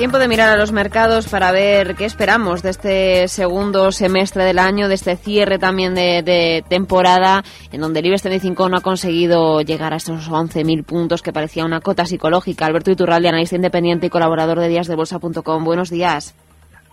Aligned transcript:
Tiempo 0.00 0.18
de 0.18 0.28
mirar 0.28 0.48
a 0.48 0.56
los 0.56 0.72
mercados 0.72 1.28
para 1.28 1.52
ver 1.52 1.94
qué 1.94 2.06
esperamos 2.06 2.62
de 2.62 2.70
este 2.70 3.28
segundo 3.28 3.92
semestre 3.92 4.44
del 4.44 4.58
año, 4.58 4.88
de 4.88 4.94
este 4.94 5.14
cierre 5.14 5.58
también 5.58 5.94
de, 5.94 6.22
de 6.22 6.64
temporada, 6.66 7.42
en 7.70 7.82
donde 7.82 8.00
el 8.00 8.06
IBEX 8.06 8.22
35 8.22 8.70
no 8.70 8.78
ha 8.78 8.80
conseguido 8.80 9.60
llegar 9.60 9.92
a 9.92 9.96
estos 9.96 10.30
11.000 10.30 10.86
puntos 10.86 11.20
que 11.20 11.34
parecía 11.34 11.66
una 11.66 11.82
cota 11.82 12.06
psicológica. 12.06 12.64
Alberto 12.64 12.90
Iturralde, 12.90 13.28
analista 13.28 13.56
independiente 13.56 14.06
y 14.06 14.08
colaborador 14.08 14.60
de 14.60 14.68
díasdebolsa.com. 14.68 15.64
Buenos 15.64 15.90
días. 15.90 16.34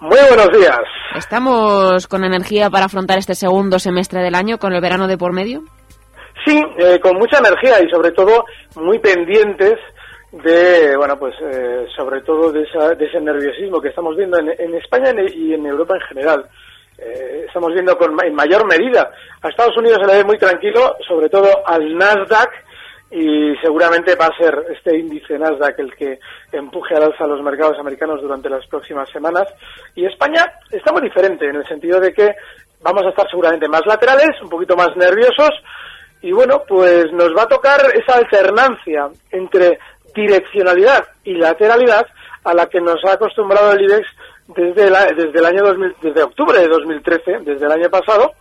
Muy 0.02 0.20
buenos 0.28 0.52
días. 0.52 0.82
¿Estamos 1.16 2.08
con 2.08 2.26
energía 2.26 2.70
para 2.70 2.88
afrontar 2.88 3.20
este 3.20 3.36
segundo 3.36 3.80
semestre 3.80 4.22
del 4.22 4.36
año 4.36 4.58
con 4.58 4.74
el 4.74 4.82
verano 4.82 5.08
de 5.08 5.18
por 5.18 5.32
medio? 5.32 5.64
Sí, 6.46 6.62
eh, 6.78 7.00
con 7.00 7.18
mucha 7.18 7.38
energía 7.38 7.82
y 7.82 7.90
sobre 7.90 8.12
todo 8.12 8.44
muy 8.76 9.00
pendientes 9.00 9.80
de, 10.44 10.96
bueno, 10.98 11.18
pues 11.18 11.36
eh, 11.42 11.86
sobre 11.96 12.22
todo 12.22 12.52
de, 12.52 12.64
esa, 12.64 12.96
de, 12.96 13.06
ese 13.06 13.20
nerviosismo 13.20 13.82
que 13.82 13.90
estamos 13.90 14.16
viendo 14.16 14.38
en, 14.40 14.50
en 14.50 14.76
España 14.76 15.12
y 15.34 15.54
en 15.54 15.66
Europa 15.66 15.96
en 15.96 16.08
general. 16.08 16.46
Eh, 16.98 17.46
estamos 17.48 17.74
viendo 17.74 17.96
con, 17.98 18.18
en 18.26 18.34
mayor 18.34 18.66
medida 18.68 19.12
a 19.42 19.50
Estados 19.50 19.78
Unidos 19.78 20.00
se 20.02 20.08
le 20.08 20.18
ve 20.18 20.24
muy 20.24 20.38
tranquilo, 20.38 20.96
sobre 21.08 21.30
todo 21.30 21.48
al 21.66 21.96
Nasdaq, 21.96 22.50
y 23.12 23.56
seguramente 23.62 24.16
va 24.16 24.26
a 24.26 24.38
ser 24.38 24.66
este 24.76 24.98
índice 24.98 25.38
Nasdaq 25.38 25.80
el 25.80 25.96
que 25.96 26.20
empuje 26.52 26.96
al 26.96 27.04
alza 27.04 27.28
los 27.28 27.42
mercados 27.42 27.80
americanos 27.80 28.22
durante 28.22 28.50
las 28.50 28.66
próximas 28.68 29.10
semanas. 29.12 29.46
Y 29.96 30.06
España 30.06 30.46
está 30.72 30.92
muy 30.92 31.04
diferente 31.04 31.48
en 31.48 31.58
el 31.58 31.68
sentido 31.68 32.00
de 32.00 32.12
que 32.12 32.36
vamos 32.82 33.04
a 33.06 33.10
estar 33.10 33.30
seguramente 33.30 33.70
más 33.70 33.86
laterales, 33.86 34.42
un 34.42 34.50
poquito 34.50 34.76
más 34.76 34.96
nerviosos, 34.98 35.52
y 36.22 36.32
bueno, 36.32 36.64
pues 36.68 37.06
nos 37.14 37.30
va 37.38 37.44
a 37.44 37.48
tocar 37.48 37.80
esa 37.94 38.18
alternancia 38.18 39.08
entre 39.32 39.78
direccionalidad 40.14 41.08
y 41.24 41.34
lateralidad 41.36 42.08
a 42.44 42.54
la 42.54 42.68
que 42.68 42.80
nos 42.82 43.04
ha 43.06 43.14
acostumbrado 43.14 43.74
el 43.74 43.82
IBEX 43.82 44.08
desde, 44.48 44.90
la, 44.90 45.06
desde 45.06 45.40
el 45.40 45.46
año 45.46 45.64
2000, 45.64 45.96
desde 46.02 46.24
octubre 46.24 46.60
de 46.60 46.68
2013, 46.68 47.40
desde 47.42 47.66
el 47.66 47.72
año 47.72 47.90
pasado. 47.90 48.32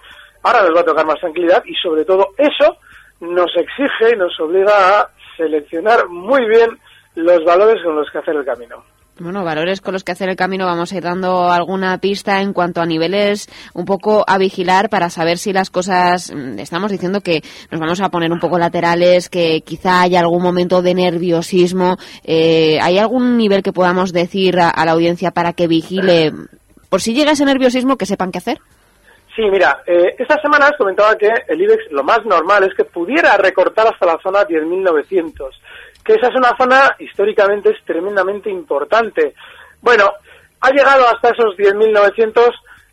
Ahora 0.43 0.63
nos 0.63 0.77
va 0.77 0.81
a 0.81 0.85
tocar 0.85 1.07
más 1.07 1.19
tranquilidad 1.19 1.63
y 1.65 1.75
sobre 1.75 2.05
todo 2.05 2.29
eso 2.39 2.77
nos 3.21 3.51
exige 3.57 4.15
y 4.15 4.17
nos 4.17 4.39
obliga 4.41 5.01
a 5.01 5.11
seleccionar 5.37 6.09
muy 6.09 6.47
bien 6.47 6.79
los 7.15 7.45
valores 7.45 7.83
con 7.83 7.97
los 7.97 8.11
que 8.11 8.19
hacer 8.19 8.37
el 8.37 8.45
camino. 8.45 8.85
Bueno, 9.19 9.45
valores 9.45 9.81
con 9.81 9.95
los 9.95 10.05
que 10.05 10.13
hacer 10.13 10.29
el 10.29 10.37
camino 10.37 10.67
vamos 10.67 10.93
a 10.93 10.97
ir 10.99 11.03
dando 11.03 11.51
alguna 11.51 11.97
pista 11.99 12.43
en 12.43 12.53
cuanto 12.53 12.83
a 12.83 12.87
niveles 12.87 13.49
un 13.73 13.87
poco 13.87 14.23
a 14.27 14.37
vigilar 14.37 14.91
para 14.91 15.09
saber 15.09 15.39
si 15.39 15.55
las 15.55 15.71
cosas, 15.71 16.31
estamos 16.59 16.91
diciendo 16.91 17.23
que 17.23 17.41
nos 17.71 17.81
vamos 17.81 18.03
a 18.03 18.11
poner 18.11 18.31
un 18.31 18.41
poco 18.41 18.59
laterales, 18.59 19.31
que 19.31 19.63
quizá 19.63 20.03
haya 20.03 20.21
algún 20.21 20.43
momento 20.43 20.83
de 20.83 20.93
nerviosismo. 20.93 21.97
Eh, 22.25 22.79
¿Hay 22.83 22.99
algún 22.99 23.39
nivel 23.39 23.63
que 23.63 23.73
podamos 23.73 24.13
decir 24.13 24.61
a, 24.61 24.85
la 24.85 24.93
audiencia 24.93 25.31
para 25.31 25.55
que 25.55 25.67
vigile, 25.67 26.33
por 26.91 27.01
si 27.01 27.15
llega 27.15 27.33
ese 27.33 27.47
nerviosismo, 27.47 27.97
que 27.97 28.05
sepan 28.05 28.31
qué 28.31 28.39
hacer? 28.39 28.59
Sí, 29.35 29.43
mira, 29.51 29.83
eh, 29.87 30.15
estas 30.19 30.43
semanas 30.43 30.73
comentaba 30.77 31.17
que 31.17 31.31
el 31.49 31.61
IBEX 31.63 31.91
lo 31.91 32.05
más 32.05 32.23
normal 32.27 32.65
es 32.65 32.75
que 32.75 32.85
pudiera 32.85 33.37
recortar 33.39 33.87
hasta 33.87 34.05
la 34.05 34.19
zona 34.23 34.47
10.900 34.47 35.51
que 36.07 36.15
esa 36.15 36.29
es 36.29 36.37
una 36.37 36.57
zona 36.57 36.95
históricamente 37.01 37.71
es 37.71 37.85
tremendamente 37.85 38.49
importante. 38.49 39.35
Bueno, 39.81 40.09
ha 40.61 40.71
llegado 40.71 41.09
hasta 41.09 41.31
esos 41.31 41.57
10.900 41.57 42.53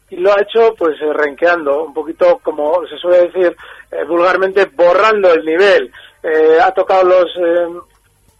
y 0.09 0.16
lo 0.18 0.34
ha 0.34 0.41
hecho 0.41 0.74
pues 0.75 1.00
eh, 1.00 1.13
renqueando, 1.13 1.84
un 1.84 1.94
poquito 1.94 2.40
como 2.40 2.85
se 2.88 2.97
suele 2.97 3.28
decir 3.28 3.56
eh, 3.91 4.03
vulgarmente, 4.06 4.66
borrando 4.66 5.31
el 5.31 5.46
nivel. 5.46 5.91
Eh, 6.23 6.57
ha 6.59 6.72
tocado 6.72 7.03
los 7.03 7.31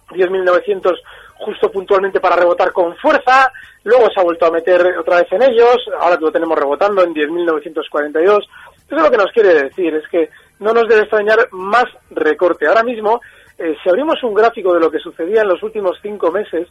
10.900 0.10 0.94
justo 1.38 1.72
puntualmente 1.72 2.20
para 2.20 2.38
rebotar 2.38 2.72
con 2.72 2.96
fuerza, 2.98 3.52
luego 3.84 4.10
se 4.12 4.20
ha 4.20 4.24
vuelto 4.24 4.46
a 4.48 4.52
meter 4.52 4.98
otra 4.98 5.18
vez 5.18 5.32
en 5.32 5.44
ellos, 5.44 5.78
ahora 6.00 6.18
lo 6.20 6.32
tenemos 6.32 6.58
rebotando 6.58 7.04
en 7.04 7.14
10.942. 7.14 8.40
Eso 8.40 8.96
es 8.96 9.02
lo 9.02 9.12
que 9.12 9.18
nos 9.18 9.32
quiere 9.32 9.64
decir, 9.64 9.94
es 9.94 10.08
que 10.08 10.30
no 10.60 10.74
nos 10.74 10.88
debe 10.88 11.02
extrañar 11.02 11.48
más 11.52 11.86
recorte. 12.12 12.68
Ahora 12.68 12.84
mismo 12.84 13.20
eh, 13.58 13.76
si 13.82 13.90
abrimos 13.90 14.22
un 14.24 14.34
gráfico 14.34 14.74
de 14.74 14.80
lo 14.80 14.90
que 14.90 15.00
sucedía 15.00 15.42
en 15.42 15.48
los 15.48 15.62
últimos 15.62 15.98
cinco 16.02 16.32
meses, 16.32 16.68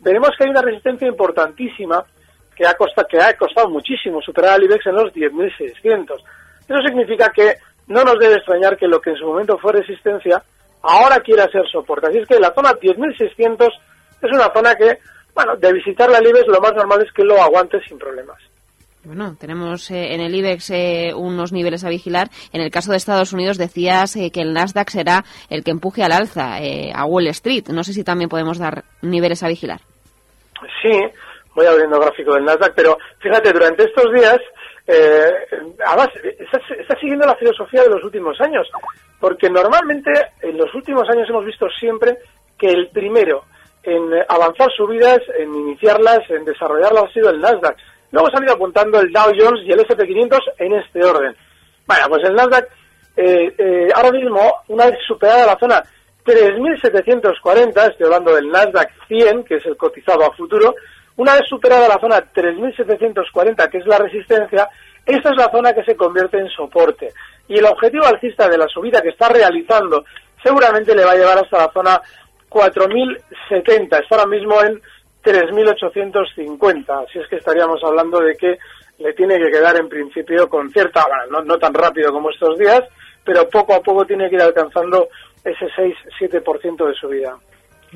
veremos 0.00 0.30
que 0.36 0.44
hay 0.44 0.50
una 0.50 0.62
resistencia 0.62 1.08
importantísima 1.08 2.04
que 2.54 2.66
ha, 2.66 2.74
costado, 2.74 3.06
que 3.08 3.20
ha 3.20 3.36
costado 3.36 3.68
muchísimo 3.68 4.20
superar 4.22 4.54
al 4.54 4.64
IBEX 4.64 4.86
en 4.86 4.94
los 4.94 5.12
10.600. 5.12 6.22
Eso 6.68 6.78
significa 6.86 7.30
que 7.30 7.56
no 7.88 8.02
nos 8.02 8.18
debe 8.18 8.36
extrañar 8.36 8.76
que 8.76 8.88
lo 8.88 9.00
que 9.00 9.10
en 9.10 9.16
su 9.16 9.26
momento 9.26 9.58
fue 9.58 9.72
resistencia, 9.72 10.42
ahora 10.82 11.20
quiera 11.20 11.48
ser 11.50 11.66
soporte. 11.70 12.08
Así 12.08 12.18
es 12.18 12.28
que 12.28 12.38
la 12.38 12.52
zona 12.54 12.70
10.600 12.72 13.68
es 14.22 14.32
una 14.32 14.52
zona 14.52 14.74
que, 14.74 14.98
bueno, 15.34 15.56
de 15.56 15.72
visitar 15.72 16.10
la 16.10 16.18
IBEX 16.18 16.46
lo 16.48 16.60
más 16.60 16.74
normal 16.74 17.02
es 17.04 17.12
que 17.12 17.24
lo 17.24 17.40
aguante 17.40 17.80
sin 17.86 17.98
problemas. 17.98 18.38
Bueno, 19.06 19.36
tenemos 19.38 19.88
eh, 19.92 20.14
en 20.14 20.20
el 20.20 20.34
IBEX 20.34 20.70
eh, 20.70 21.12
unos 21.14 21.52
niveles 21.52 21.84
a 21.84 21.88
vigilar. 21.88 22.26
En 22.52 22.60
el 22.60 22.72
caso 22.72 22.90
de 22.90 22.96
Estados 22.96 23.32
Unidos 23.32 23.56
decías 23.56 24.16
eh, 24.16 24.32
que 24.32 24.40
el 24.40 24.52
Nasdaq 24.52 24.90
será 24.90 25.24
el 25.48 25.62
que 25.62 25.70
empuje 25.70 26.02
al 26.02 26.10
alza 26.10 26.58
eh, 26.60 26.90
a 26.92 27.04
Wall 27.04 27.28
Street. 27.28 27.68
No 27.68 27.84
sé 27.84 27.92
si 27.92 28.02
también 28.02 28.28
podemos 28.28 28.58
dar 28.58 28.82
niveles 29.02 29.44
a 29.44 29.48
vigilar. 29.48 29.80
Sí, 30.82 30.98
voy 31.54 31.66
abriendo 31.66 32.00
gráfico 32.00 32.34
del 32.34 32.44
Nasdaq, 32.44 32.74
pero 32.74 32.98
fíjate, 33.20 33.52
durante 33.52 33.84
estos 33.84 34.12
días, 34.12 34.38
además, 35.86 36.08
está, 36.40 36.58
está 36.76 36.98
siguiendo 36.98 37.26
la 37.26 37.36
filosofía 37.36 37.84
de 37.84 37.90
los 37.90 38.02
últimos 38.02 38.40
años, 38.40 38.66
porque 39.20 39.48
normalmente 39.48 40.10
en 40.42 40.58
los 40.58 40.74
últimos 40.74 41.08
años 41.08 41.28
hemos 41.30 41.44
visto 41.44 41.66
siempre 41.78 42.18
que 42.58 42.70
el 42.70 42.88
primero 42.88 43.44
en 43.84 44.02
avanzar 44.28 44.68
subidas, 44.76 45.20
en 45.38 45.54
iniciarlas, 45.54 46.28
en 46.28 46.44
desarrollarlas 46.44 47.04
ha 47.04 47.12
sido 47.12 47.30
el 47.30 47.40
Nasdaq 47.40 47.76
Luego 48.10 48.28
han 48.32 48.44
ido 48.44 48.54
apuntando 48.54 49.00
el 49.00 49.12
Dow 49.12 49.32
Jones 49.36 49.62
y 49.64 49.72
el 49.72 49.80
SP500 49.80 50.38
en 50.58 50.72
este 50.74 51.04
orden. 51.04 51.36
Bueno, 51.86 52.04
pues 52.08 52.24
el 52.24 52.34
Nasdaq, 52.34 52.68
eh, 53.16 53.54
eh, 53.58 53.88
ahora 53.94 54.12
mismo, 54.12 54.40
una 54.68 54.86
vez 54.86 54.98
superada 55.06 55.46
la 55.46 55.58
zona 55.58 55.82
3.740, 56.24 57.90
estoy 57.90 58.06
hablando 58.06 58.34
del 58.34 58.48
Nasdaq 58.48 58.90
100, 59.08 59.44
que 59.44 59.56
es 59.56 59.66
el 59.66 59.76
cotizado 59.76 60.24
a 60.24 60.34
futuro, 60.34 60.74
una 61.16 61.34
vez 61.34 61.44
superada 61.48 61.88
la 61.88 61.98
zona 62.00 62.18
3.740, 62.32 63.70
que 63.70 63.78
es 63.78 63.86
la 63.86 63.98
resistencia, 63.98 64.68
esta 65.04 65.30
es 65.30 65.36
la 65.36 65.50
zona 65.50 65.72
que 65.72 65.84
se 65.84 65.96
convierte 65.96 66.38
en 66.38 66.48
soporte. 66.48 67.12
Y 67.48 67.58
el 67.58 67.64
objetivo 67.64 68.06
alcista 68.06 68.48
de 68.48 68.58
la 68.58 68.66
subida 68.66 69.00
que 69.00 69.10
está 69.10 69.28
realizando 69.28 70.04
seguramente 70.42 70.94
le 70.94 71.04
va 71.04 71.12
a 71.12 71.16
llevar 71.16 71.38
hasta 71.38 71.58
la 71.58 71.72
zona 71.72 72.02
4.070. 72.50 73.82
Está 73.82 74.16
ahora 74.16 74.26
mismo 74.26 74.60
en 74.62 74.80
3.850. 75.26 77.04
Así 77.04 77.18
es 77.18 77.26
que 77.28 77.36
estaríamos 77.36 77.82
hablando 77.82 78.20
de 78.20 78.36
que 78.36 78.56
le 78.98 79.12
tiene 79.14 79.38
que 79.38 79.50
quedar 79.50 79.76
en 79.76 79.88
principio 79.88 80.48
con 80.48 80.70
cierta, 80.70 81.04
no, 81.30 81.42
no 81.42 81.58
tan 81.58 81.74
rápido 81.74 82.12
como 82.12 82.30
estos 82.30 82.56
días, 82.56 82.82
pero 83.24 83.48
poco 83.48 83.74
a 83.74 83.80
poco 83.80 84.04
tiene 84.04 84.30
que 84.30 84.36
ir 84.36 84.42
alcanzando 84.42 85.08
ese 85.44 85.66
6-7% 86.20 86.86
de 86.86 86.94
subida. 86.94 87.36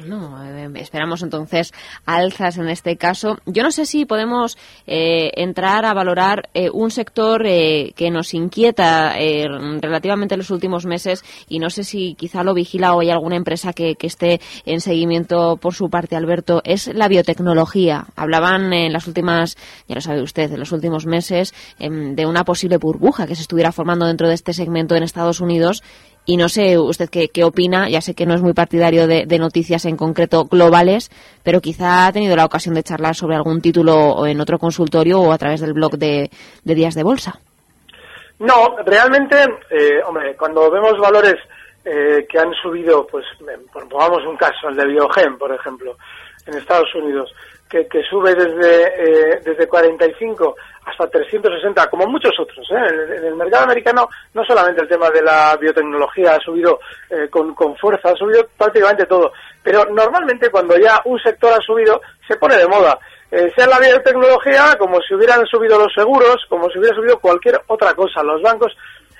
No, 0.06 0.43
eh, 0.44 0.70
esperamos 0.76 1.23
entonces 1.23 1.73
alzas 2.06 2.58
en 2.58 2.69
este 2.69 2.97
caso. 2.97 3.38
Yo 3.47 3.62
no 3.62 3.70
sé 3.70 3.87
si 3.87 4.05
podemos 4.05 4.56
eh, 4.87 5.31
entrar 5.35 5.85
a 5.85 5.94
valorar 5.94 6.49
eh, 6.55 6.70
un 6.73 6.91
sector 6.91 7.47
eh, 7.47 7.93
que 7.94 8.11
nos 8.11 8.35
inquieta 8.35 9.19
eh, 9.19 9.47
relativamente 9.81 10.35
en 10.35 10.38
los 10.38 10.50
últimos 10.50 10.87
meses 10.87 11.25
y 11.49 11.58
no 11.58 11.70
sé 11.70 11.85
si 11.85 12.14
quizá 12.14 12.43
lo 12.43 12.55
vigila 12.55 12.94
o 12.94 13.00
hay 13.00 13.11
alguna 13.11 13.37
empresa 13.37 13.73
que, 13.73 13.97
que, 13.97 14.06
esté 14.06 14.41
en 14.64 14.81
seguimiento 14.81 15.56
por 15.56 15.75
su 15.75 15.91
parte, 15.91 16.17
Alberto. 16.17 16.62
Es 16.64 16.87
la 16.88 17.08
biotecnología. 17.08 18.06
Hablaban 18.17 18.73
en 18.73 18.93
las 18.93 19.06
últimas, 19.06 19.56
ya 19.88 19.94
lo 19.94 20.00
sabe 20.00 20.23
usted, 20.23 20.53
en 20.53 20.58
los 20.58 20.73
últimos 20.73 21.06
meses 21.06 21.55
em, 21.79 22.14
de 22.14 22.26
una 22.26 22.44
posible 22.44 22.79
burbuja 22.79 23.26
que 23.26 23.37
se 23.37 23.43
estuviera 23.43 23.73
formando 23.73 24.06
dentro 24.06 24.29
de 24.29 24.35
este 24.35 24.53
segmento 24.53 24.94
en 24.94 25.03
Estados 25.03 25.41
Unidos 25.41 25.82
y 26.31 26.37
no 26.37 26.49
sé 26.49 26.79
usted 26.79 27.11
qué, 27.11 27.43
opina, 27.43 27.88
ya 27.88 28.00
sé 28.00 28.15
que 28.15 28.25
no 28.25 28.35
es 28.35 28.41
muy 28.41 28.53
partidario 28.53 29.09
de, 29.09 29.27
de, 29.27 29.38
noticias 29.41 29.85
en 29.85 29.97
concreto 29.97 30.44
globales, 30.44 31.11
pero 31.43 31.61
quizá 31.61 32.06
ha 32.06 32.12
tenido 32.12 32.37
la 32.37 32.44
ocasión 32.44 32.77
de 32.77 32.85
charlar 32.85 33.17
sobre 33.17 33.35
algún 33.35 33.61
título 33.61 34.25
en 34.25 34.41
otro 34.41 34.56
consultorio 34.61 35.21
o 35.21 35.32
a 35.32 35.38
través 35.38 35.61
del 35.61 35.73
blog 35.73 35.99
de, 35.99 36.31
de 36.62 36.75
Días 36.77 36.94
de 36.94 37.03
Bolsa. 37.03 37.41
No, 38.38 38.77
realmente, 38.87 39.43
eh, 39.71 40.00
hombre, 40.06 40.37
cuando 40.37 40.71
vemos 40.71 40.93
valores 41.00 41.35
eh, 41.85 42.27
que 42.29 42.38
han 42.38 42.53
subido, 42.55 43.06
pues 43.06 43.25
pongamos 43.73 44.25
un 44.27 44.37
caso, 44.37 44.69
el 44.69 44.77
de 44.77 44.87
Biogen, 44.87 45.38
por 45.38 45.55
ejemplo, 45.55 45.97
en 46.47 46.56
Estados 46.56 46.94
Unidos, 46.94 47.32
que, 47.69 47.87
que 47.87 48.03
sube 48.03 48.35
desde, 48.35 49.35
eh, 49.35 49.41
desde 49.44 49.69
45 49.69 50.56
hasta 50.85 51.06
360, 51.09 51.88
como 51.88 52.06
muchos 52.06 52.32
otros. 52.38 52.67
¿eh? 52.71 53.17
En, 53.17 53.25
el 53.27 53.37
mercado 53.37 53.65
americano 53.65 54.09
no 54.35 54.44
solamente 54.44 54.82
el 54.82 54.88
tema 54.88 55.11
de 55.11 55.23
la 55.23 55.56
biotecnología 55.56 56.35
ha 56.35 56.41
subido 56.41 56.81
eh, 57.09 57.29
con, 57.31 57.55
con 57.55 57.77
fuerza, 57.77 58.11
ha 58.11 58.17
subido 58.17 58.47
prácticamente 58.56 59.06
todo. 59.06 59.32
Pero 59.62 59.85
normalmente 59.87 60.50
cuando 60.50 60.77
ya 60.77 61.00
un 61.05 61.19
sector 61.21 61.53
ha 61.53 61.62
subido, 61.62 62.00
se 62.27 62.37
pone 62.37 62.56
de 62.56 62.67
moda. 62.67 62.99
Eh, 63.31 63.53
sea 63.55 63.67
la 63.69 63.79
biotecnología, 63.79 64.75
como 64.77 65.00
si 65.03 65.15
hubieran 65.15 65.47
subido 65.47 65.79
los 65.79 65.93
seguros, 65.94 66.37
como 66.49 66.69
si 66.71 66.79
hubiera 66.79 66.97
subido 66.97 67.21
cualquier 67.21 67.61
otra 67.69 67.94
cosa, 67.94 68.23
los 68.25 68.43
bancos. 68.43 68.75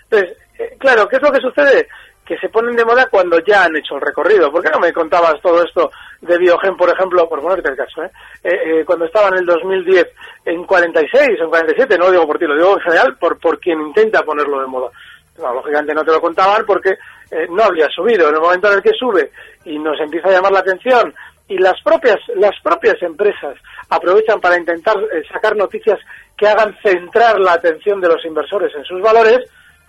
Entonces, 0.05 0.37
eh, 0.59 0.77
claro, 0.79 1.09
¿qué 1.09 1.17
es 1.17 1.23
lo 1.23 1.31
que 1.31 1.41
sucede? 1.41 1.87
Que 2.31 2.39
se 2.39 2.49
ponen 2.49 2.77
de 2.77 2.85
moda 2.85 3.09
cuando 3.11 3.41
ya 3.41 3.65
han 3.65 3.75
hecho 3.75 3.97
el 3.97 4.03
recorrido. 4.03 4.53
¿Por 4.53 4.63
qué 4.63 4.71
no 4.71 4.79
me 4.79 4.93
contabas 4.93 5.43
todo 5.43 5.65
esto 5.65 5.91
de 6.21 6.39
Biogen, 6.39 6.77
por 6.77 6.89
ejemplo, 6.89 7.29
por 7.29 7.41
ponerte 7.41 7.71
el 7.71 7.77
caso, 7.77 8.05
¿eh? 8.05 8.11
Eh, 8.45 8.51
eh, 8.53 8.85
cuando 8.85 9.07
estaba 9.07 9.31
en 9.31 9.39
el 9.39 9.47
2010 9.47 10.07
en 10.45 10.65
46 10.65 11.41
o 11.41 11.43
en 11.43 11.51
47, 11.51 11.99
no 11.99 12.05
lo 12.05 12.13
digo 12.13 12.27
por 12.29 12.39
ti, 12.39 12.45
lo 12.45 12.55
digo 12.55 12.75
en 12.75 12.83
general 12.83 13.17
por, 13.19 13.37
por 13.41 13.59
quien 13.59 13.81
intenta 13.81 14.23
ponerlo 14.23 14.61
de 14.61 14.69
moda. 14.69 14.91
No, 15.39 15.55
lógicamente 15.55 15.93
no 15.93 16.05
te 16.05 16.13
lo 16.13 16.21
contaban 16.21 16.65
porque 16.65 16.91
eh, 17.33 17.49
no 17.51 17.65
había 17.65 17.89
subido. 17.89 18.29
En 18.29 18.37
el 18.37 18.41
momento 18.41 18.69
en 18.69 18.75
el 18.75 18.83
que 18.83 18.93
sube 18.97 19.33
y 19.65 19.77
nos 19.81 19.99
empieza 19.99 20.29
a 20.29 20.33
llamar 20.33 20.53
la 20.53 20.61
atención 20.61 21.13
y 21.49 21.59
las 21.59 21.83
propias 21.83 22.21
las 22.37 22.55
propias 22.63 23.03
empresas 23.03 23.57
aprovechan 23.89 24.41
para 24.41 24.57
intentar 24.57 24.95
eh, 24.99 25.25
sacar 25.33 25.57
noticias 25.57 25.99
que 26.37 26.47
hagan 26.47 26.77
centrar 26.81 27.41
la 27.41 27.55
atención 27.55 28.01
de 28.01 28.07
los 28.07 28.25
inversores 28.25 28.73
en 28.77 28.85
sus 28.85 29.03
valores, 29.03 29.41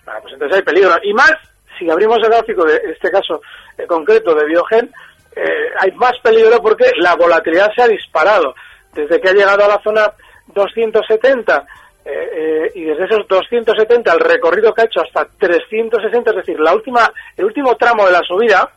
bueno, 0.06 0.20
pues 0.24 0.34
entonces 0.34 0.58
hay 0.58 0.64
peligro. 0.64 0.96
Y 1.04 1.14
más, 1.14 1.34
si 1.78 1.90
abrimos 1.90 2.18
el 2.18 2.30
gráfico 2.30 2.66
de 2.66 2.80
este 2.92 3.12
caso 3.12 3.42
eh, 3.78 3.86
concreto 3.86 4.34
de 4.36 4.46
Biogen, 4.46 4.92
eh, 5.36 5.72
hay 5.80 5.92
más 5.94 6.14
peligro 6.22 6.62
porque 6.62 6.92
la 6.98 7.16
volatilidad 7.16 7.72
se 7.76 7.84
ha 7.84 7.88
disparado. 7.88 8.54
Desde 8.94 9.22
que 9.22 9.30
ha 9.30 9.34
llegado 9.34 9.64
a 9.64 9.70
la 9.70 9.82
zona 9.82 10.12
270 10.54 11.66
eh, 12.04 12.10
eh, 12.12 12.72
y 12.76 12.84
desde 12.84 13.06
esos 13.06 13.28
270 13.28 14.12
el 14.12 14.20
recorrido 14.20 14.74
que 14.74 14.82
ha 14.82 14.86
hecho 14.86 15.02
hasta 15.02 15.26
360, 15.38 16.32
es 16.32 16.36
decir, 16.38 16.60
la 16.60 16.74
última, 16.74 17.12
el 17.38 17.46
último 17.46 17.76
tramo 17.76 18.06
de 18.06 18.12
la 18.12 18.22
subida, 18.22 18.72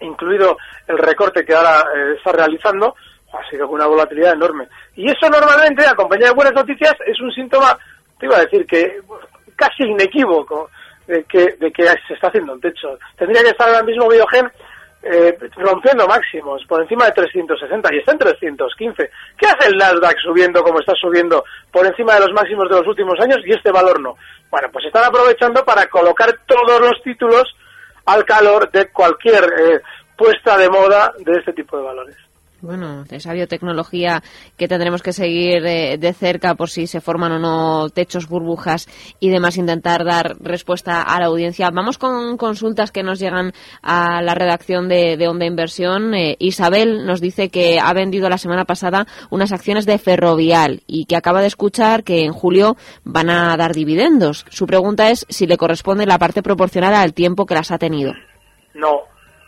incluido 0.00 0.56
el 0.86 0.98
recorte 0.98 1.44
que 1.44 1.54
ahora 1.54 1.80
eh, 1.80 2.14
está 2.16 2.30
realizando, 2.32 2.94
ha 3.32 3.50
sido 3.50 3.66
con 3.66 3.76
una 3.76 3.86
volatilidad 3.86 4.34
enorme. 4.34 4.68
Y 4.94 5.10
eso 5.10 5.28
normalmente, 5.28 5.84
acompañado 5.84 6.28
de 6.28 6.36
buenas 6.36 6.54
noticias, 6.54 6.94
es 7.04 7.20
un 7.20 7.32
síntoma, 7.32 7.76
te 8.18 8.26
iba 8.26 8.36
a 8.36 8.44
decir, 8.44 8.64
que 8.66 9.00
casi 9.56 9.82
inequívoco 9.82 10.70
de 11.06 11.24
que, 11.24 11.56
de 11.58 11.70
que 11.70 11.84
se 12.06 12.14
está 12.14 12.28
haciendo 12.28 12.52
un 12.52 12.60
techo. 12.60 12.98
Tendría 13.16 13.42
que 13.42 13.50
estar 13.50 13.68
ahora 13.68 13.82
mismo 13.82 14.08
Biogen 14.08 14.50
eh, 15.06 15.36
rompiendo 15.56 16.06
máximos 16.06 16.64
por 16.66 16.80
encima 16.80 17.04
de 17.06 17.12
360 17.12 17.94
y 17.94 17.98
está 17.98 18.12
en 18.12 18.18
315. 18.18 19.10
¿Qué 19.36 19.46
hace 19.46 19.68
el 19.68 19.76
Nasdaq 19.76 20.16
subiendo 20.22 20.62
como 20.62 20.80
está 20.80 20.94
subiendo 20.94 21.44
por 21.70 21.84
encima 21.86 22.14
de 22.14 22.20
los 22.20 22.32
máximos 22.32 22.68
de 22.70 22.76
los 22.76 22.88
últimos 22.88 23.20
años 23.20 23.38
y 23.44 23.52
este 23.52 23.70
valor 23.70 24.00
no? 24.00 24.16
Bueno, 24.50 24.68
pues 24.72 24.86
están 24.86 25.04
aprovechando 25.04 25.62
para 25.64 25.86
colocar 25.88 26.30
todos 26.46 26.80
los 26.80 27.02
títulos 27.02 27.44
al 28.06 28.24
calor 28.24 28.70
de 28.70 28.88
cualquier 28.90 29.44
eh, 29.44 29.80
puesta 30.16 30.56
de 30.56 30.70
moda 30.70 31.12
de 31.18 31.38
este 31.38 31.52
tipo 31.52 31.76
de 31.76 31.82
valores. 31.82 32.16
Bueno, 32.64 33.04
esa 33.10 33.34
biotecnología 33.34 34.22
que 34.56 34.68
tendremos 34.68 35.02
que 35.02 35.12
seguir 35.12 35.66
eh, 35.66 35.98
de 35.98 36.12
cerca 36.14 36.54
por 36.54 36.70
si 36.70 36.86
se 36.86 37.02
forman 37.02 37.32
o 37.32 37.38
no 37.38 37.90
techos, 37.90 38.26
burbujas 38.26 38.88
y 39.20 39.28
demás, 39.28 39.58
intentar 39.58 40.02
dar 40.02 40.36
respuesta 40.40 41.02
a 41.02 41.20
la 41.20 41.26
audiencia. 41.26 41.68
Vamos 41.70 41.98
con 41.98 42.38
consultas 42.38 42.90
que 42.90 43.02
nos 43.02 43.18
llegan 43.18 43.52
a 43.82 44.22
la 44.22 44.34
redacción 44.34 44.88
de, 44.88 45.18
de 45.18 45.28
Onda 45.28 45.44
Inversión. 45.44 46.14
Eh, 46.14 46.36
Isabel 46.38 47.04
nos 47.04 47.20
dice 47.20 47.50
que 47.50 47.78
ha 47.78 47.92
vendido 47.92 48.30
la 48.30 48.38
semana 48.38 48.64
pasada 48.64 49.06
unas 49.28 49.52
acciones 49.52 49.84
de 49.84 49.98
Ferrovial 49.98 50.84
y 50.86 51.04
que 51.04 51.16
acaba 51.16 51.42
de 51.42 51.48
escuchar 51.48 52.02
que 52.02 52.24
en 52.24 52.32
julio 52.32 52.78
van 53.04 53.28
a 53.28 53.54
dar 53.58 53.74
dividendos. 53.74 54.46
Su 54.48 54.66
pregunta 54.66 55.10
es 55.10 55.26
si 55.28 55.46
le 55.46 55.58
corresponde 55.58 56.06
la 56.06 56.18
parte 56.18 56.42
proporcional 56.42 56.94
al 56.94 57.12
tiempo 57.12 57.44
que 57.44 57.56
las 57.56 57.70
ha 57.72 57.76
tenido. 57.76 58.14
No, 58.72 59.02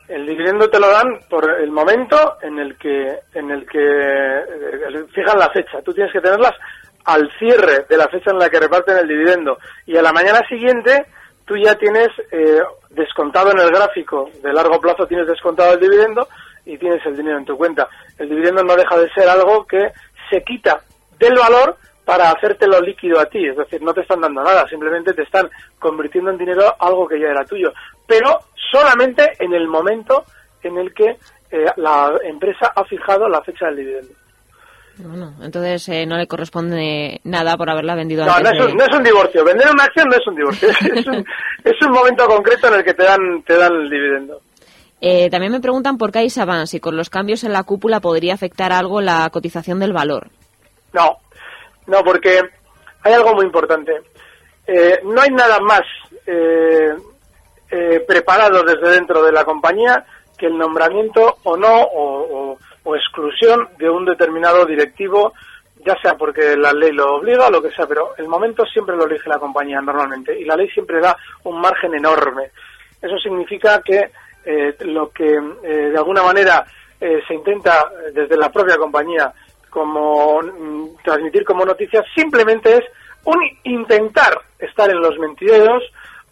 el 0.08 0.26
dividendo 0.26 0.68
te 0.68 0.78
lo 0.78 0.88
dan 0.88 1.20
por 1.28 1.60
el 1.60 1.70
momento 1.70 2.36
en 2.42 2.58
el 2.58 2.76
que 2.78 3.18
en 3.34 3.50
el 3.50 3.66
que 3.66 3.78
eh, 3.78 5.04
fijan 5.14 5.38
la 5.38 5.50
fecha. 5.50 5.82
Tú 5.82 5.92
tienes 5.92 6.12
que 6.12 6.20
tenerlas 6.20 6.52
al 7.04 7.28
cierre 7.38 7.86
de 7.88 7.96
la 7.96 8.08
fecha 8.08 8.30
en 8.30 8.38
la 8.38 8.48
que 8.48 8.60
reparten 8.60 8.98
el 8.98 9.08
dividendo 9.08 9.58
y 9.86 9.96
a 9.96 10.02
la 10.02 10.12
mañana 10.12 10.40
siguiente 10.48 11.06
tú 11.44 11.56
ya 11.56 11.74
tienes 11.76 12.08
eh, 12.32 12.60
descontado 12.90 13.52
en 13.52 13.60
el 13.60 13.70
gráfico 13.70 14.28
de 14.42 14.52
largo 14.52 14.80
plazo 14.80 15.06
tienes 15.06 15.26
descontado 15.26 15.74
el 15.74 15.80
dividendo 15.80 16.26
y 16.64 16.76
tienes 16.78 17.04
el 17.06 17.16
dinero 17.16 17.38
en 17.38 17.44
tu 17.44 17.56
cuenta. 17.56 17.88
El 18.18 18.28
dividendo 18.28 18.62
no 18.62 18.74
deja 18.74 18.98
de 18.98 19.08
ser 19.10 19.28
algo 19.28 19.64
que 19.66 19.92
se 20.30 20.42
quita 20.42 20.80
del 21.18 21.34
valor 21.34 21.76
para 22.04 22.30
hacértelo 22.30 22.80
líquido 22.80 23.18
a 23.18 23.26
ti, 23.26 23.48
es 23.48 23.56
decir, 23.56 23.82
no 23.82 23.92
te 23.92 24.02
están 24.02 24.20
dando 24.20 24.40
nada, 24.42 24.66
simplemente 24.68 25.12
te 25.12 25.22
están 25.22 25.50
convirtiendo 25.78 26.30
en 26.30 26.38
dinero 26.38 26.74
algo 26.78 27.08
que 27.08 27.18
ya 27.18 27.26
era 27.26 27.44
tuyo, 27.44 27.72
pero 28.06 28.40
solamente 28.72 29.32
en 29.38 29.52
el 29.54 29.68
momento 29.68 30.24
en 30.62 30.78
el 30.78 30.92
que 30.94 31.16
eh, 31.50 31.64
la 31.76 32.12
empresa 32.24 32.72
ha 32.74 32.84
fijado 32.84 33.28
la 33.28 33.40
fecha 33.42 33.66
del 33.66 33.76
dividendo. 33.76 34.12
Bueno, 34.98 35.34
entonces 35.42 35.86
eh, 35.90 36.06
no 36.06 36.16
le 36.16 36.26
corresponde 36.26 37.20
nada 37.24 37.56
por 37.58 37.68
haberla 37.68 37.94
vendido 37.94 38.24
No, 38.24 38.32
antes 38.32 38.44
no 38.44 38.58
es, 38.60 38.66
de- 38.66 38.72
un, 38.72 38.78
no 38.78 38.84
es 38.86 38.96
un 38.96 39.02
divorcio. 39.04 39.44
Vender 39.44 39.68
una 39.70 39.84
acción 39.84 40.08
no 40.08 40.16
es 40.16 40.26
un 40.26 40.34
divorcio. 40.34 40.68
Es, 40.94 41.06
un, 41.06 41.24
es 41.64 41.82
un 41.86 41.92
momento 41.92 42.26
concreto 42.26 42.68
en 42.68 42.74
el 42.74 42.84
que 42.84 42.94
te 42.94 43.02
dan, 43.04 43.42
te 43.46 43.56
dan 43.58 43.74
el 43.74 43.90
dividendo. 43.90 44.40
Eh, 45.02 45.28
también 45.28 45.52
me 45.52 45.60
preguntan 45.60 45.98
por 45.98 46.10
CaixaBank 46.12 46.66
si 46.66 46.80
con 46.80 46.96
los 46.96 47.10
cambios 47.10 47.44
en 47.44 47.52
la 47.52 47.64
cúpula 47.64 48.00
podría 48.00 48.32
afectar 48.32 48.72
algo 48.72 49.02
la 49.02 49.28
cotización 49.30 49.78
del 49.78 49.92
valor. 49.92 50.28
No, 50.94 51.18
no, 51.86 52.02
porque 52.02 52.40
hay 53.02 53.12
algo 53.12 53.34
muy 53.34 53.44
importante. 53.44 53.92
Eh, 54.66 54.98
no 55.04 55.20
hay 55.20 55.28
nada 55.30 55.58
más 55.60 55.82
eh, 56.26 56.94
eh, 57.70 58.04
preparado 58.06 58.62
desde 58.62 58.90
dentro 58.90 59.22
de 59.24 59.32
la 59.32 59.44
compañía 59.44 60.04
que 60.36 60.46
el 60.46 60.58
nombramiento 60.58 61.38
o 61.44 61.56
no 61.56 61.82
o, 61.82 62.58
exclusión 62.94 63.68
de 63.78 63.90
un 63.90 64.04
determinado 64.04 64.64
directivo, 64.64 65.32
ya 65.84 65.96
sea 66.00 66.14
porque 66.14 66.56
la 66.56 66.72
ley 66.72 66.92
lo 66.92 67.16
obliga 67.16 67.48
o 67.48 67.50
lo 67.50 67.60
que 67.60 67.72
sea, 67.72 67.86
pero 67.86 68.14
el 68.16 68.28
momento 68.28 68.64
siempre 68.64 68.96
lo 68.96 69.06
elige 69.06 69.28
la 69.28 69.40
compañía 69.40 69.80
normalmente 69.80 70.38
y 70.38 70.44
la 70.44 70.54
ley 70.54 70.68
siempre 70.70 71.00
da 71.00 71.16
un 71.44 71.60
margen 71.60 71.94
enorme. 71.94 72.50
Eso 73.02 73.18
significa 73.18 73.82
que 73.82 74.12
eh, 74.44 74.76
lo 74.84 75.10
que 75.10 75.34
eh, 75.34 75.90
de 75.90 75.98
alguna 75.98 76.22
manera 76.22 76.64
eh, 77.00 77.20
se 77.26 77.34
intenta 77.34 77.90
desde 78.14 78.36
la 78.36 78.50
propia 78.52 78.76
compañía 78.76 79.32
como 79.68 80.40
mm, 80.40 81.02
transmitir 81.02 81.44
como 81.44 81.64
noticias 81.64 82.04
simplemente 82.14 82.76
es 82.76 82.84
un 83.24 83.38
intentar 83.64 84.40
estar 84.58 84.88
en 84.88 85.00
los 85.00 85.18
mentideros 85.18 85.82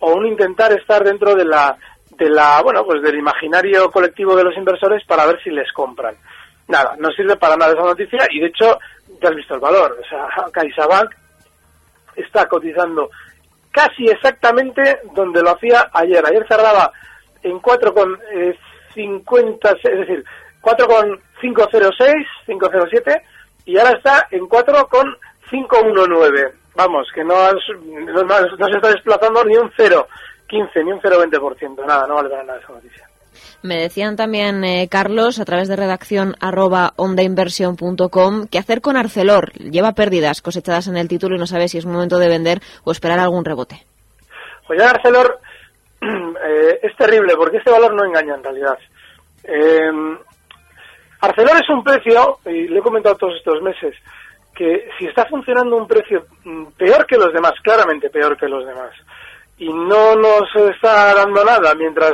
o 0.04 0.14
un 0.14 0.26
intentar 0.26 0.70
estar 0.72 1.02
dentro 1.02 1.34
de 1.34 1.46
la 1.46 1.76
de 2.10 2.28
la 2.28 2.60
bueno 2.62 2.84
pues 2.84 3.00
del 3.02 3.18
imaginario 3.18 3.90
colectivo 3.90 4.36
de 4.36 4.44
los 4.44 4.54
inversores 4.56 5.02
para 5.06 5.26
ver 5.26 5.42
si 5.42 5.50
les 5.50 5.72
compran. 5.72 6.14
Nada 6.68 6.94
no 6.98 7.10
sirve 7.10 7.34
para 7.36 7.56
nada 7.56 7.72
esa 7.72 7.82
noticia 7.82 8.20
y 8.30 8.38
de 8.40 8.46
hecho 8.48 8.78
ya 9.20 9.30
has 9.30 9.34
visto 9.34 9.54
el 9.54 9.60
valor. 9.60 9.98
O 10.00 10.04
sea 10.08 10.28
CaixaBank 10.52 11.10
está 12.16 12.46
cotizando 12.46 13.08
casi 13.70 14.04
exactamente 14.04 15.00
donde 15.14 15.42
lo 15.42 15.52
hacía 15.52 15.88
ayer. 15.92 16.22
Ayer 16.26 16.46
cerraba 16.46 16.92
en 17.42 17.58
4,50 17.60 19.78
es 19.82 19.98
decir 20.00 20.22
4,506 20.60 22.14
507 22.46 23.22
y 23.64 23.78
ahora 23.78 23.96
está 23.96 24.28
en 24.30 24.46
4,519 24.46 26.63
vamos 26.74 27.06
que 27.14 27.24
no, 27.24 27.34
has- 27.34 27.54
no, 27.82 28.22
no- 28.22 28.68
se 28.68 28.76
está 28.76 28.88
desplazando 28.88 29.44
ni 29.44 29.56
un 29.56 29.70
0,15 29.70 30.84
ni 30.84 30.92
un 30.92 31.00
0,20% 31.00 31.86
nada 31.86 32.06
no 32.06 32.14
vale 32.16 32.28
para 32.30 32.44
nada 32.44 32.58
esa 32.60 32.72
noticia 32.72 33.06
Me 33.62 33.76
decían 33.80 34.14
también, 34.16 34.62
eh, 34.64 34.88
Carlos, 34.90 35.40
a 35.40 35.44
través 35.44 35.68
de 35.68 35.76
redacción 35.76 36.34
arroba 36.40 36.92
ondainversión.com, 36.96 38.46
que 38.48 38.58
hacer 38.58 38.80
con 38.80 38.96
Arcelor 38.96 39.52
lleva 39.54 39.92
pérdidas 39.92 40.42
cosechadas 40.42 40.86
en 40.88 40.96
el 40.96 41.08
título 41.08 41.34
y 41.36 41.38
no 41.38 41.46
sabe 41.46 41.68
si 41.68 41.78
es 41.78 41.86
momento 41.86 42.18
de 42.18 42.28
vender 42.28 42.60
o 42.84 42.92
esperar 42.92 43.18
algún 43.18 43.44
rebote. 43.44 43.84
Pues 44.66 44.78
ya 44.80 44.90
Arcelor 44.90 45.40
eh, 46.02 46.78
es 46.82 46.96
terrible 46.96 47.34
porque 47.36 47.56
este 47.58 47.70
valor 47.70 47.94
no 47.94 48.04
engaña 48.04 48.34
en 48.34 48.44
realidad. 48.44 48.78
Eh, 49.44 49.90
Arcelor 51.20 51.56
es 51.56 51.68
un 51.70 51.82
precio, 51.82 52.38
y 52.46 52.68
lo 52.68 52.80
he 52.80 52.82
comentado 52.82 53.14
todos 53.16 53.34
estos 53.36 53.62
meses, 53.62 53.94
que 54.54 54.88
si 54.98 55.06
está 55.06 55.26
funcionando 55.26 55.76
un 55.76 55.86
precio 55.88 56.26
mm, 56.44 56.64
peor 56.78 57.06
que 57.06 57.16
los 57.16 57.32
demás, 57.32 57.52
claramente 57.62 58.10
peor 58.10 58.36
que 58.36 58.48
los 58.48 58.64
demás, 58.66 58.90
y 59.58 59.72
no 59.72 60.14
nos 60.16 60.42
está 60.74 61.14
dando 61.14 61.44
nada 61.44 61.74
mientras 61.74 62.12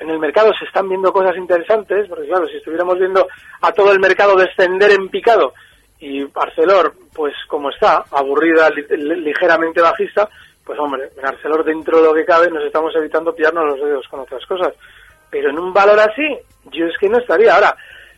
en 0.00 0.10
el 0.10 0.18
mercado 0.18 0.52
se 0.58 0.64
están 0.66 0.88
viendo 0.88 1.12
cosas 1.12 1.36
interesantes, 1.36 2.08
porque 2.08 2.26
claro, 2.28 2.46
si 2.48 2.56
estuviéramos 2.56 2.98
viendo 2.98 3.26
a 3.62 3.72
todo 3.72 3.92
el 3.92 4.00
mercado 4.00 4.36
descender 4.36 4.90
en 4.92 5.08
picado 5.08 5.54
y 5.98 6.22
Arcelor, 6.34 6.92
pues 7.14 7.32
como 7.48 7.70
está, 7.70 8.04
aburrida, 8.10 8.68
li- 8.70 8.84
li- 8.90 9.20
ligeramente 9.22 9.80
bajista, 9.80 10.28
pues 10.64 10.78
hombre, 10.78 11.08
en 11.16 11.24
Arcelor 11.24 11.64
dentro 11.64 11.98
de 11.98 12.04
lo 12.08 12.12
que 12.14 12.24
cabe 12.26 12.50
nos 12.50 12.64
estamos 12.64 12.94
evitando 12.96 13.34
pillarnos 13.34 13.64
los 13.78 13.80
dedos 13.88 14.06
con 14.08 14.20
otras 14.20 14.44
cosas. 14.46 14.74
Pero 15.30 15.50
en 15.50 15.58
un 15.58 15.72
valor 15.72 15.98
así, 16.00 16.36
yo 16.72 16.86
es 16.86 16.98
que 16.98 17.08
no 17.08 17.18
estaría. 17.18 17.54
Ahora, 17.54 17.74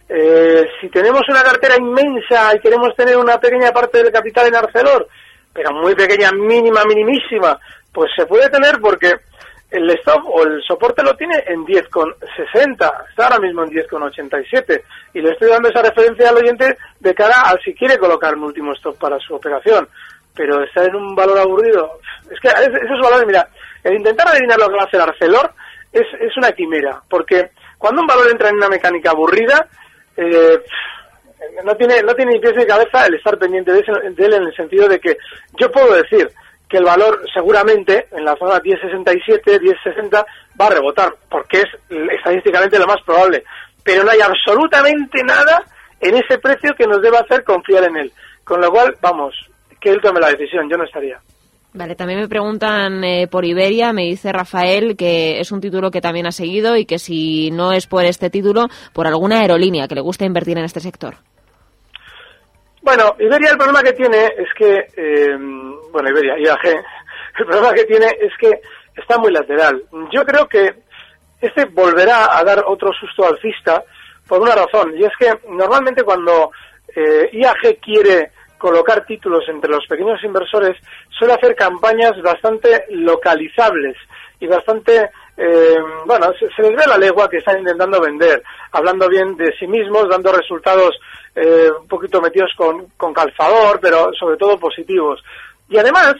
eh, 0.08 0.66
si 0.80 0.88
tenemos 0.88 1.22
una 1.28 1.42
cartera 1.42 1.76
inmensa 1.76 2.54
y 2.54 2.60
queremos 2.60 2.94
tener 2.96 3.16
una 3.16 3.38
pequeña 3.38 3.72
parte 3.72 4.02
del 4.02 4.12
capital 4.12 4.46
en 4.48 4.56
Arcelor, 4.56 5.08
pero 5.52 5.72
muy 5.72 5.94
pequeña, 5.94 6.30
mínima, 6.32 6.84
minimísima, 6.84 7.58
pues 7.92 8.10
se 8.16 8.24
puede 8.26 8.48
tener 8.48 8.80
porque 8.80 9.12
el 9.70 9.90
stop 9.90 10.24
o 10.26 10.44
el 10.44 10.62
soporte 10.66 11.02
lo 11.02 11.14
tiene 11.14 11.44
en 11.46 11.64
10,60, 11.66 13.08
está 13.10 13.24
ahora 13.24 13.38
mismo 13.38 13.64
en 13.64 13.70
10,87 13.70 14.82
y 15.12 15.20
le 15.20 15.32
estoy 15.32 15.50
dando 15.50 15.68
esa 15.68 15.82
referencia 15.82 16.30
al 16.30 16.38
oyente 16.38 16.78
de 17.00 17.14
cara 17.14 17.42
a 17.42 17.58
si 17.62 17.74
quiere 17.74 17.98
colocar 17.98 18.34
un 18.34 18.44
último 18.44 18.72
stop 18.72 18.98
para 18.98 19.18
su 19.18 19.34
operación. 19.34 19.88
Pero 20.34 20.62
estar 20.62 20.88
en 20.88 20.94
un 20.94 21.14
valor 21.14 21.38
aburrido, 21.38 21.98
es 22.30 22.38
que 22.40 22.48
esos 22.48 23.00
valores, 23.02 23.26
mira, 23.26 23.48
el 23.82 23.96
intentar 23.96 24.28
adivinar 24.28 24.58
lo 24.58 24.68
que 24.68 24.76
va 24.76 24.82
a 24.82 24.86
hacer 24.86 25.00
Arcelor 25.00 25.52
es, 25.92 26.06
es 26.20 26.36
una 26.36 26.52
quimera, 26.52 27.02
porque 27.10 27.50
cuando 27.76 28.02
un 28.02 28.06
valor 28.06 28.30
entra 28.30 28.48
en 28.48 28.56
una 28.56 28.68
mecánica 28.68 29.10
aburrida, 29.10 29.68
eh, 30.18 30.60
no 31.64 31.74
tiene 31.76 32.02
no 32.02 32.14
tiene 32.14 32.32
ni 32.32 32.40
pies 32.40 32.54
ni 32.56 32.66
cabeza 32.66 33.06
el 33.06 33.14
estar 33.14 33.38
pendiente 33.38 33.72
de, 33.72 33.82
de 33.82 34.24
él 34.26 34.34
en 34.34 34.42
el 34.42 34.54
sentido 34.54 34.88
de 34.88 34.98
que 34.98 35.16
yo 35.58 35.70
puedo 35.70 35.94
decir 35.94 36.28
que 36.68 36.76
el 36.76 36.84
valor 36.84 37.24
seguramente 37.32 38.08
en 38.12 38.24
la 38.24 38.36
zona 38.36 38.60
1067, 38.62 39.58
1060 39.60 40.26
va 40.60 40.66
a 40.66 40.70
rebotar, 40.70 41.14
porque 41.30 41.60
es 41.60 41.66
estadísticamente 42.18 42.78
lo 42.78 42.86
más 42.86 43.02
probable. 43.04 43.42
Pero 43.82 44.04
no 44.04 44.10
hay 44.10 44.20
absolutamente 44.20 45.22
nada 45.24 45.64
en 46.00 46.14
ese 46.16 46.38
precio 46.38 46.74
que 46.76 46.86
nos 46.86 47.00
deba 47.00 47.20
hacer 47.20 47.42
confiar 47.42 47.84
en 47.84 47.96
él. 47.96 48.12
Con 48.44 48.60
lo 48.60 48.70
cual, 48.70 48.94
vamos, 49.00 49.34
que 49.80 49.90
él 49.90 50.00
tome 50.02 50.20
la 50.20 50.30
decisión, 50.30 50.68
yo 50.68 50.76
no 50.76 50.84
estaría. 50.84 51.18
Vale, 51.74 51.94
también 51.94 52.20
me 52.20 52.28
preguntan 52.28 53.04
eh, 53.04 53.28
por 53.30 53.44
Iberia, 53.44 53.92
me 53.92 54.04
dice 54.04 54.32
Rafael 54.32 54.96
que 54.96 55.38
es 55.38 55.52
un 55.52 55.60
título 55.60 55.90
que 55.90 56.00
también 56.00 56.26
ha 56.26 56.32
seguido 56.32 56.76
y 56.76 56.86
que 56.86 56.98
si 56.98 57.50
no 57.50 57.72
es 57.72 57.86
por 57.86 58.04
este 58.04 58.30
título, 58.30 58.68
por 58.94 59.06
alguna 59.06 59.40
aerolínea 59.40 59.86
que 59.86 59.94
le 59.94 60.00
gusta 60.00 60.24
invertir 60.24 60.56
en 60.56 60.64
este 60.64 60.80
sector. 60.80 61.16
Bueno, 62.80 63.14
Iberia 63.18 63.50
el 63.50 63.58
problema 63.58 63.82
que 63.82 63.92
tiene 63.92 64.32
es 64.38 64.48
que, 64.56 64.86
eh, 64.96 65.36
bueno, 65.92 66.08
Iberia, 66.08 66.38
IAG, 66.38 66.66
el 67.38 67.46
problema 67.46 67.74
que 67.74 67.84
tiene 67.84 68.06
es 68.06 68.32
que 68.40 68.60
está 68.96 69.18
muy 69.18 69.30
lateral. 69.30 69.82
Yo 70.10 70.24
creo 70.24 70.48
que 70.48 70.74
este 71.40 71.66
volverá 71.66 72.36
a 72.38 72.42
dar 72.44 72.64
otro 72.66 72.92
susto 72.94 73.26
alcista 73.26 73.84
por 74.26 74.40
una 74.40 74.54
razón, 74.54 74.94
y 74.96 75.04
es 75.04 75.12
que 75.18 75.30
normalmente 75.50 76.02
cuando 76.02 76.50
eh, 76.94 77.28
IAG 77.32 77.78
quiere 77.80 78.32
colocar 78.58 79.06
títulos 79.06 79.44
entre 79.48 79.70
los 79.70 79.86
pequeños 79.86 80.22
inversores, 80.22 80.76
suele 81.10 81.34
hacer 81.34 81.54
campañas 81.54 82.20
bastante 82.22 82.84
localizables 82.90 83.96
y 84.40 84.46
bastante, 84.46 85.10
eh, 85.36 85.76
bueno, 86.06 86.26
se, 86.38 86.62
les 86.62 86.76
ve 86.76 86.86
la 86.86 86.98
legua 86.98 87.28
que 87.28 87.38
están 87.38 87.58
intentando 87.58 88.00
vender, 88.00 88.42
hablando 88.72 89.08
bien 89.08 89.36
de 89.36 89.52
sí 89.58 89.66
mismos, 89.66 90.08
dando 90.08 90.32
resultados 90.32 90.98
eh, 91.34 91.68
un 91.80 91.88
poquito 91.88 92.20
metidos 92.20 92.52
con, 92.56 92.86
con, 92.96 93.12
calzador, 93.12 93.78
pero 93.80 94.10
sobre 94.18 94.36
todo 94.36 94.58
positivos. 94.58 95.22
Y 95.68 95.78
además, 95.78 96.14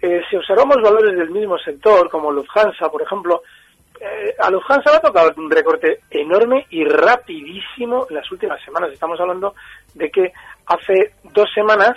eh, 0.00 0.22
si 0.28 0.36
observamos 0.36 0.76
valores 0.82 1.16
del 1.16 1.30
mismo 1.30 1.58
sector, 1.58 2.08
como 2.10 2.30
Lufthansa, 2.30 2.88
por 2.90 3.02
ejemplo, 3.02 3.42
eh, 4.00 4.34
a 4.38 4.50
Lufthansa 4.50 4.90
le 4.90 4.96
ha 4.96 5.00
tocado 5.00 5.32
un 5.36 5.50
recorte 5.50 6.00
enorme 6.10 6.66
y 6.70 6.84
rapidísimo 6.84 8.06
en 8.08 8.16
las 8.16 8.30
últimas 8.30 8.62
semanas. 8.62 8.92
Estamos 8.92 9.18
hablando 9.20 9.54
de 9.94 10.10
que 10.10 10.32
hace 10.66 11.14
dos 11.32 11.48
semanas 11.54 11.94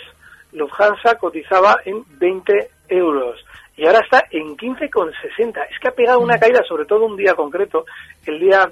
Lufthansa 0.51 1.15
cotizaba 1.15 1.77
en 1.85 2.03
20 2.17 2.69
euros 2.89 3.43
y 3.77 3.85
ahora 3.85 4.01
está 4.03 4.25
en 4.31 4.57
15,60. 4.57 5.67
Es 5.71 5.79
que 5.79 5.87
ha 5.87 5.91
pegado 5.91 6.19
una 6.19 6.37
caída, 6.37 6.61
sobre 6.67 6.85
todo 6.85 7.05
un 7.05 7.15
día 7.15 7.33
concreto, 7.33 7.85
el 8.25 8.39
día 8.39 8.69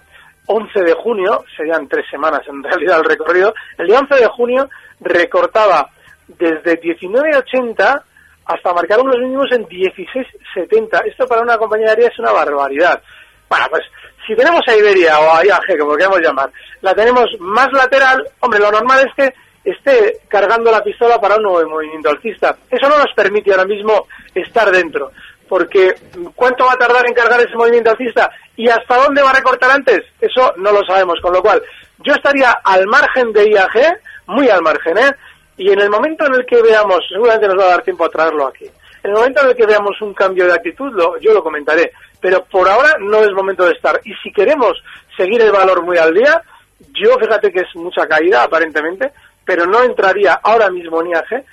11 0.47 0.81
de 0.81 0.93
junio, 0.93 1.45
serían 1.55 1.87
tres 1.87 2.05
semanas 2.09 2.41
en 2.47 2.61
realidad 2.63 2.99
el 2.99 3.05
recorrido, 3.05 3.53
el 3.77 3.87
día 3.87 3.99
11 3.99 4.15
de 4.15 4.27
junio 4.27 4.69
recortaba 4.99 5.89
desde 6.27 6.81
19,80 6.81 8.01
hasta 8.45 8.73
marcar 8.73 8.99
unos 8.99 9.17
mínimos 9.17 9.47
en 9.51 9.65
16,70. 9.65 11.05
Esto 11.05 11.27
para 11.27 11.41
una 11.41 11.57
compañía 11.57 11.89
aérea 11.89 12.09
es 12.09 12.19
una 12.19 12.31
barbaridad. 12.31 13.01
Bueno, 13.49 13.65
pues 13.69 13.83
si 14.25 14.35
tenemos 14.35 14.61
a 14.67 14.75
Iberia 14.75 15.19
o 15.19 15.33
a 15.33 15.45
IAG, 15.45 15.77
como 15.79 15.95
queramos 15.95 16.19
llamar, 16.19 16.51
la 16.81 16.93
tenemos 16.93 17.27
más 17.39 17.71
lateral, 17.71 18.27
hombre, 18.41 18.59
lo 18.59 18.71
normal 18.71 19.05
es 19.07 19.13
que 19.15 19.33
esté 19.63 20.19
cargando 20.27 20.71
la 20.71 20.83
pistola 20.83 21.19
para 21.19 21.35
un 21.35 21.43
nuevo 21.43 21.69
movimiento 21.69 22.09
alcista. 22.09 22.57
Eso 22.69 22.87
no 22.89 22.97
nos 22.97 23.13
permite 23.15 23.51
ahora 23.51 23.65
mismo 23.65 24.07
estar 24.33 24.71
dentro, 24.71 25.11
porque 25.47 25.95
¿cuánto 26.35 26.65
va 26.65 26.73
a 26.73 26.77
tardar 26.77 27.05
en 27.07 27.13
cargar 27.13 27.39
ese 27.39 27.55
movimiento 27.55 27.91
alcista? 27.91 28.29
¿Y 28.55 28.69
hasta 28.69 28.97
dónde 28.97 29.21
va 29.21 29.31
a 29.31 29.35
recortar 29.35 29.71
antes? 29.71 30.01
Eso 30.19 30.53
no 30.57 30.71
lo 30.71 30.83
sabemos, 30.85 31.19
con 31.21 31.33
lo 31.33 31.41
cual 31.41 31.61
yo 31.99 32.13
estaría 32.13 32.51
al 32.63 32.85
margen 32.87 33.31
de 33.33 33.49
IAG, 33.49 33.99
muy 34.27 34.49
al 34.49 34.61
margen, 34.61 34.97
¿eh? 34.97 35.11
Y 35.57 35.71
en 35.71 35.81
el 35.81 35.89
momento 35.89 36.25
en 36.25 36.35
el 36.35 36.45
que 36.45 36.61
veamos, 36.61 36.99
seguramente 37.09 37.47
nos 37.47 37.57
va 37.57 37.65
a 37.65 37.71
dar 37.71 37.81
tiempo 37.81 38.05
a 38.05 38.09
traerlo 38.09 38.47
aquí, 38.47 38.65
en 39.07 39.11
el 39.11 39.17
momento 39.17 39.41
en 39.41 39.47
el 39.49 39.55
que 39.55 39.65
veamos 39.65 40.01
un 40.01 40.13
cambio 40.13 40.45
de 40.45 40.53
actitud, 40.53 40.91
lo, 40.93 41.17
yo 41.19 41.33
lo 41.33 41.43
comentaré, 41.43 41.93
pero 42.19 42.43
por 42.43 42.67
ahora 42.67 42.95
no 42.99 43.23
es 43.23 43.31
momento 43.31 43.65
de 43.65 43.71
estar. 43.71 43.99
Y 44.03 44.13
si 44.15 44.31
queremos 44.31 44.73
seguir 45.15 45.41
el 45.41 45.51
valor 45.51 45.81
muy 45.83 45.97
al 45.97 46.13
día, 46.13 46.41
yo 46.93 47.17
fíjate 47.17 47.51
que 47.51 47.61
es 47.61 47.75
mucha 47.75 48.05
caída 48.07 48.43
aparentemente, 48.43 49.11
pero 49.47 49.65
no 49.65 49.81
entraría 49.81 50.33
ahora 50.43 50.69
mismo 50.69 51.01
en 51.01 51.11
IAG 51.11 51.45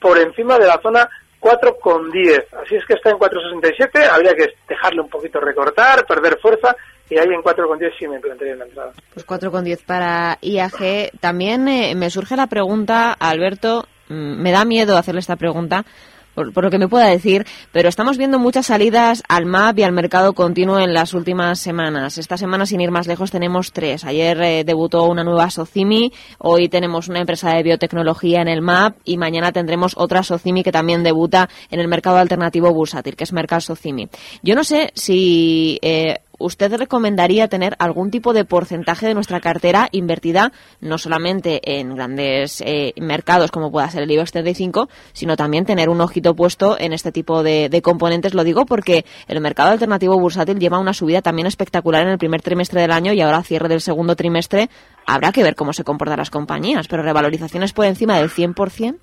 por 0.00 0.18
encima 0.18 0.58
de 0.58 0.66
la 0.66 0.80
zona 0.82 1.08
4,10. 1.38 2.46
Así 2.64 2.76
es 2.76 2.84
que 2.86 2.94
está 2.94 3.10
en 3.10 3.18
4,67, 3.18 4.08
habría 4.10 4.32
que 4.32 4.54
dejarle 4.66 5.02
un 5.02 5.10
poquito 5.10 5.38
recortar, 5.38 6.06
perder 6.06 6.38
fuerza, 6.40 6.74
y 7.10 7.18
ahí 7.18 7.28
en 7.28 7.42
4,10 7.42 7.98
sí 7.98 8.08
me 8.08 8.20
plantearía 8.20 8.56
la 8.56 8.64
entrada. 8.64 8.92
Pues 9.12 9.26
4,10 9.26 9.84
para 9.84 10.38
IAG. 10.40 11.10
También 11.20 11.68
eh, 11.68 11.94
me 11.94 12.10
surge 12.10 12.36
la 12.36 12.46
pregunta, 12.46 13.12
Alberto, 13.12 13.86
mm, 14.08 14.40
me 14.40 14.50
da 14.50 14.64
miedo 14.64 14.96
hacerle 14.96 15.20
esta 15.20 15.36
pregunta, 15.36 15.84
por, 16.34 16.52
por, 16.52 16.64
lo 16.64 16.70
que 16.70 16.78
me 16.78 16.88
pueda 16.88 17.06
decir, 17.06 17.46
pero 17.72 17.88
estamos 17.88 18.18
viendo 18.18 18.38
muchas 18.38 18.66
salidas 18.66 19.22
al 19.28 19.46
MAP 19.46 19.78
y 19.78 19.82
al 19.82 19.92
mercado 19.92 20.32
continuo 20.32 20.78
en 20.78 20.94
las 20.94 21.14
últimas 21.14 21.58
semanas. 21.58 22.18
Esta 22.18 22.36
semana, 22.36 22.66
sin 22.66 22.80
ir 22.80 22.90
más 22.90 23.06
lejos, 23.06 23.30
tenemos 23.30 23.72
tres. 23.72 24.04
Ayer 24.04 24.40
eh, 24.42 24.64
debutó 24.64 25.04
una 25.04 25.24
nueva 25.24 25.50
Socimi, 25.50 26.12
hoy 26.38 26.68
tenemos 26.68 27.08
una 27.08 27.20
empresa 27.20 27.54
de 27.54 27.62
biotecnología 27.62 28.40
en 28.40 28.48
el 28.48 28.62
MAP 28.62 28.96
y 29.04 29.16
mañana 29.16 29.52
tendremos 29.52 29.94
otra 29.96 30.22
Socimi 30.22 30.62
que 30.62 30.72
también 30.72 31.02
debuta 31.02 31.48
en 31.70 31.80
el 31.80 31.88
mercado 31.88 32.16
alternativo 32.16 32.72
bursátil, 32.72 33.16
que 33.16 33.24
es 33.24 33.32
Mercado 33.32 33.60
Socimi. 33.60 34.08
Yo 34.42 34.54
no 34.54 34.64
sé 34.64 34.92
si 34.94 35.78
eh, 35.82 36.18
¿usted 36.44 36.74
recomendaría 36.76 37.48
tener 37.48 37.76
algún 37.78 38.10
tipo 38.10 38.32
de 38.32 38.44
porcentaje 38.44 39.06
de 39.06 39.14
nuestra 39.14 39.40
cartera 39.40 39.88
invertida 39.92 40.52
no 40.80 40.98
solamente 40.98 41.78
en 41.78 41.94
grandes 41.94 42.62
eh, 42.64 42.92
mercados 43.00 43.50
como 43.50 43.70
pueda 43.70 43.90
ser 43.90 44.02
el 44.02 44.10
IBEX 44.10 44.32
35, 44.32 44.88
sino 45.12 45.36
también 45.36 45.64
tener 45.64 45.88
un 45.88 46.00
ojito 46.00 46.34
puesto 46.34 46.78
en 46.78 46.92
este 46.92 47.12
tipo 47.12 47.42
de, 47.42 47.68
de, 47.68 47.82
componentes? 47.82 48.34
Lo 48.34 48.44
digo 48.44 48.66
porque 48.66 49.04
el 49.28 49.40
mercado 49.40 49.70
alternativo 49.70 50.18
bursátil 50.18 50.58
lleva 50.58 50.78
una 50.78 50.92
subida 50.92 51.22
también 51.22 51.46
espectacular 51.46 52.02
en 52.02 52.08
el 52.08 52.18
primer 52.18 52.42
trimestre 52.42 52.80
del 52.80 52.92
año 52.92 53.12
y 53.12 53.20
ahora 53.20 53.42
cierre 53.42 53.68
del 53.68 53.80
segundo 53.80 54.16
trimestre 54.16 54.68
habrá 55.06 55.32
que 55.32 55.42
ver 55.42 55.54
cómo 55.54 55.72
se 55.72 55.84
comportan 55.84 56.18
las 56.18 56.30
compañías, 56.30 56.88
pero 56.88 57.02
revalorizaciones 57.02 57.72
por 57.72 57.86
encima 57.86 58.18
del 58.18 58.30
100%. 58.30 58.98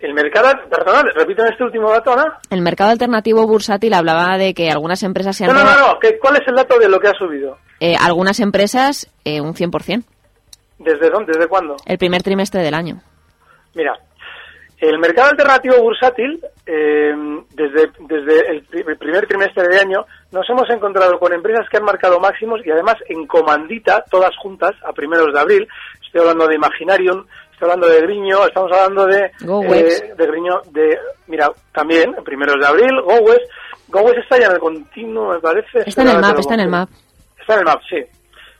El 0.00 0.12
mercado, 0.12 0.48
perdón, 0.68 1.06
repiten 1.14 1.46
este 1.46 1.64
último 1.64 1.90
dato, 1.90 2.14
¿no? 2.14 2.24
El 2.50 2.60
mercado 2.60 2.90
alternativo 2.90 3.46
bursátil 3.46 3.94
hablaba 3.94 4.36
de 4.36 4.52
que 4.52 4.70
algunas 4.70 5.02
empresas 5.02 5.36
se 5.36 5.44
han... 5.44 5.54
No, 5.54 5.64
no, 5.64 5.64
no, 5.64 5.78
no. 5.78 5.98
¿cuál 6.20 6.36
es 6.36 6.42
el 6.46 6.54
dato 6.54 6.78
de 6.78 6.88
lo 6.88 7.00
que 7.00 7.08
ha 7.08 7.14
subido? 7.14 7.58
Eh, 7.80 7.96
algunas 7.98 8.40
empresas, 8.40 9.10
eh, 9.24 9.40
un 9.40 9.54
100%. 9.54 10.04
¿Desde 10.78 11.10
dónde? 11.10 11.32
¿Desde 11.32 11.48
cuándo? 11.48 11.76
El 11.86 11.98
primer 11.98 12.22
trimestre 12.22 12.60
del 12.62 12.74
año. 12.74 13.00
Mira, 13.74 13.98
el 14.78 14.98
mercado 14.98 15.30
alternativo 15.30 15.80
bursátil, 15.80 16.40
eh, 16.66 17.14
desde, 17.54 17.90
desde 18.00 18.50
el, 18.50 18.66
el, 18.72 18.96
primer 18.98 19.26
trimestre 19.26 19.66
de 19.68 19.78
año, 19.78 20.04
nos 20.30 20.48
hemos 20.50 20.68
encontrado 20.68 21.18
con 21.18 21.32
empresas 21.32 21.66
que 21.70 21.78
han 21.78 21.84
marcado 21.84 22.20
máximos 22.20 22.60
y 22.64 22.70
además 22.70 22.96
en 23.08 23.26
comandita, 23.26 24.04
todas 24.10 24.36
juntas, 24.36 24.72
a 24.84 24.92
primeros 24.92 25.32
de 25.32 25.40
abril. 25.40 25.68
Estoy 26.04 26.20
hablando 26.20 26.46
de 26.46 26.56
Imaginarium, 26.56 27.24
hablando 27.64 27.88
de 27.88 28.00
Griño, 28.02 28.46
estamos 28.46 28.70
hablando 28.72 29.06
de, 29.06 29.24
eh, 29.24 30.14
de 30.16 30.26
Griño, 30.26 30.60
de, 30.70 30.98
mira, 31.26 31.50
también, 31.72 32.14
primeros 32.24 32.56
de 32.60 32.66
abril, 32.66 33.00
GoWest. 33.02 33.50
GoWest 33.88 34.18
está 34.18 34.38
ya 34.38 34.46
en 34.46 34.52
el 34.52 34.58
continuo, 34.58 35.32
me 35.32 35.40
parece. 35.40 35.80
Está 35.86 36.02
en 36.02 36.08
el 36.08 36.20
map, 36.20 36.38
está 36.38 36.54
en 36.54 36.60
el 36.60 36.68
map. 36.68 36.88
Está 37.38 37.54
en 37.54 37.58
el 37.60 37.64
map, 37.64 37.80
sí. 37.88 37.96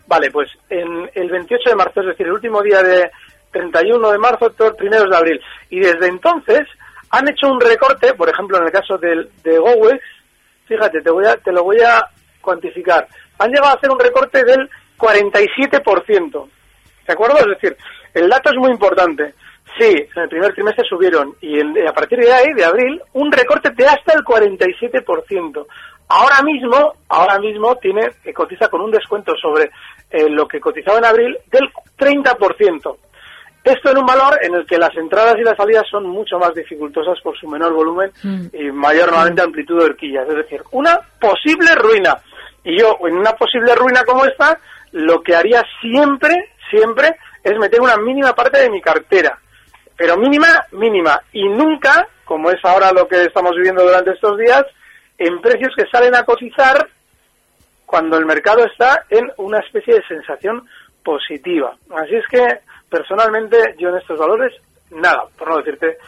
Vale, 0.06 0.30
pues 0.30 0.50
en 0.68 1.10
el 1.14 1.30
28 1.30 1.70
de 1.70 1.76
marzo, 1.76 2.00
es 2.00 2.08
decir, 2.08 2.26
el 2.26 2.32
último 2.32 2.62
día 2.62 2.82
de 2.82 3.10
31 3.52 4.10
de 4.10 4.18
marzo, 4.18 4.52
primeros 4.76 5.08
de 5.08 5.16
abril. 5.16 5.40
Y 5.70 5.80
desde 5.80 6.06
entonces 6.06 6.62
han 7.10 7.28
hecho 7.28 7.48
un 7.48 7.60
recorte, 7.60 8.14
por 8.14 8.28
ejemplo, 8.28 8.58
en 8.58 8.64
el 8.64 8.72
caso 8.72 8.98
del, 8.98 9.30
de 9.42 9.58
GoWest, 9.58 10.02
fíjate, 10.66 11.00
te, 11.00 11.10
voy 11.10 11.26
a, 11.26 11.36
te 11.36 11.52
lo 11.52 11.62
voy 11.62 11.80
a 11.80 12.04
cuantificar. 12.40 13.06
Han 13.38 13.50
llegado 13.50 13.68
a 13.68 13.76
hacer 13.76 13.90
un 13.90 13.98
recorte 13.98 14.44
del 14.44 14.68
47%. 14.98 16.48
¿De 17.06 17.12
acuerdo? 17.12 17.38
Es 17.38 17.46
decir, 17.46 17.76
el 18.14 18.28
dato 18.28 18.50
es 18.50 18.56
muy 18.56 18.70
importante. 18.70 19.34
Sí, 19.78 19.90
en 20.14 20.22
el 20.22 20.28
primer 20.28 20.54
trimestre 20.54 20.84
subieron 20.88 21.34
y 21.40 21.60
a 21.60 21.92
partir 21.92 22.18
de 22.20 22.32
ahí, 22.32 22.52
de 22.54 22.64
abril, 22.64 23.02
un 23.14 23.32
recorte 23.32 23.70
de 23.70 23.86
hasta 23.86 24.12
el 24.14 24.24
47%. 24.24 25.66
Ahora 26.08 26.42
mismo, 26.42 26.92
ahora 27.08 27.38
mismo 27.38 27.74
tiene 27.76 28.10
que 28.22 28.32
cotiza 28.32 28.68
con 28.68 28.82
un 28.82 28.90
descuento 28.90 29.32
sobre 29.40 29.70
eh, 30.10 30.28
lo 30.28 30.46
que 30.46 30.60
cotizaba 30.60 30.98
en 30.98 31.06
abril 31.06 31.36
del 31.50 31.68
30%. 31.98 32.96
Esto 33.64 33.90
en 33.90 33.96
un 33.96 34.04
valor 34.04 34.38
en 34.42 34.54
el 34.54 34.66
que 34.66 34.76
las 34.76 34.94
entradas 34.94 35.36
y 35.38 35.42
las 35.42 35.56
salidas 35.56 35.84
son 35.90 36.06
mucho 36.06 36.38
más 36.38 36.54
dificultosas 36.54 37.18
por 37.22 37.36
su 37.38 37.48
menor 37.48 37.72
volumen 37.72 38.12
mm. 38.22 38.46
y 38.52 38.70
mayor 38.70 39.06
normalmente 39.06 39.42
amplitud 39.42 39.78
de 39.78 39.86
horquillas. 39.86 40.28
Es 40.28 40.36
decir, 40.36 40.62
una 40.72 41.00
posible 41.18 41.74
ruina. 41.74 42.14
Y 42.62 42.78
yo, 42.78 42.98
en 43.06 43.16
una 43.16 43.32
posible 43.32 43.74
ruina 43.74 44.04
como 44.04 44.26
esta, 44.26 44.58
lo 44.92 45.22
que 45.22 45.34
haría 45.34 45.64
siempre, 45.80 46.50
siempre, 46.70 47.16
es 47.44 47.58
meter 47.58 47.80
una 47.80 47.96
mínima 47.98 48.34
parte 48.34 48.60
de 48.60 48.70
mi 48.70 48.80
cartera. 48.80 49.38
Pero 49.96 50.16
mínima, 50.16 50.48
mínima. 50.72 51.20
Y 51.32 51.46
nunca, 51.48 52.08
como 52.24 52.50
es 52.50 52.58
ahora 52.64 52.90
lo 52.90 53.06
que 53.06 53.22
estamos 53.22 53.52
viviendo 53.54 53.84
durante 53.84 54.12
estos 54.12 54.38
días, 54.38 54.64
en 55.18 55.40
precios 55.40 55.72
que 55.76 55.86
salen 55.92 56.14
a 56.16 56.24
cotizar 56.24 56.88
cuando 57.86 58.16
el 58.16 58.26
mercado 58.26 58.64
está 58.64 59.04
en 59.10 59.30
una 59.36 59.60
especie 59.60 59.94
de 59.94 60.06
sensación 60.08 60.66
positiva. 61.04 61.76
Así 61.94 62.16
es 62.16 62.26
que 62.28 62.60
personalmente 62.88 63.76
yo 63.78 63.90
en 63.90 63.98
estos 63.98 64.18
valores, 64.18 64.52
nada, 64.90 65.24
por 65.38 65.50
no 65.50 65.58
decirte 65.58 65.98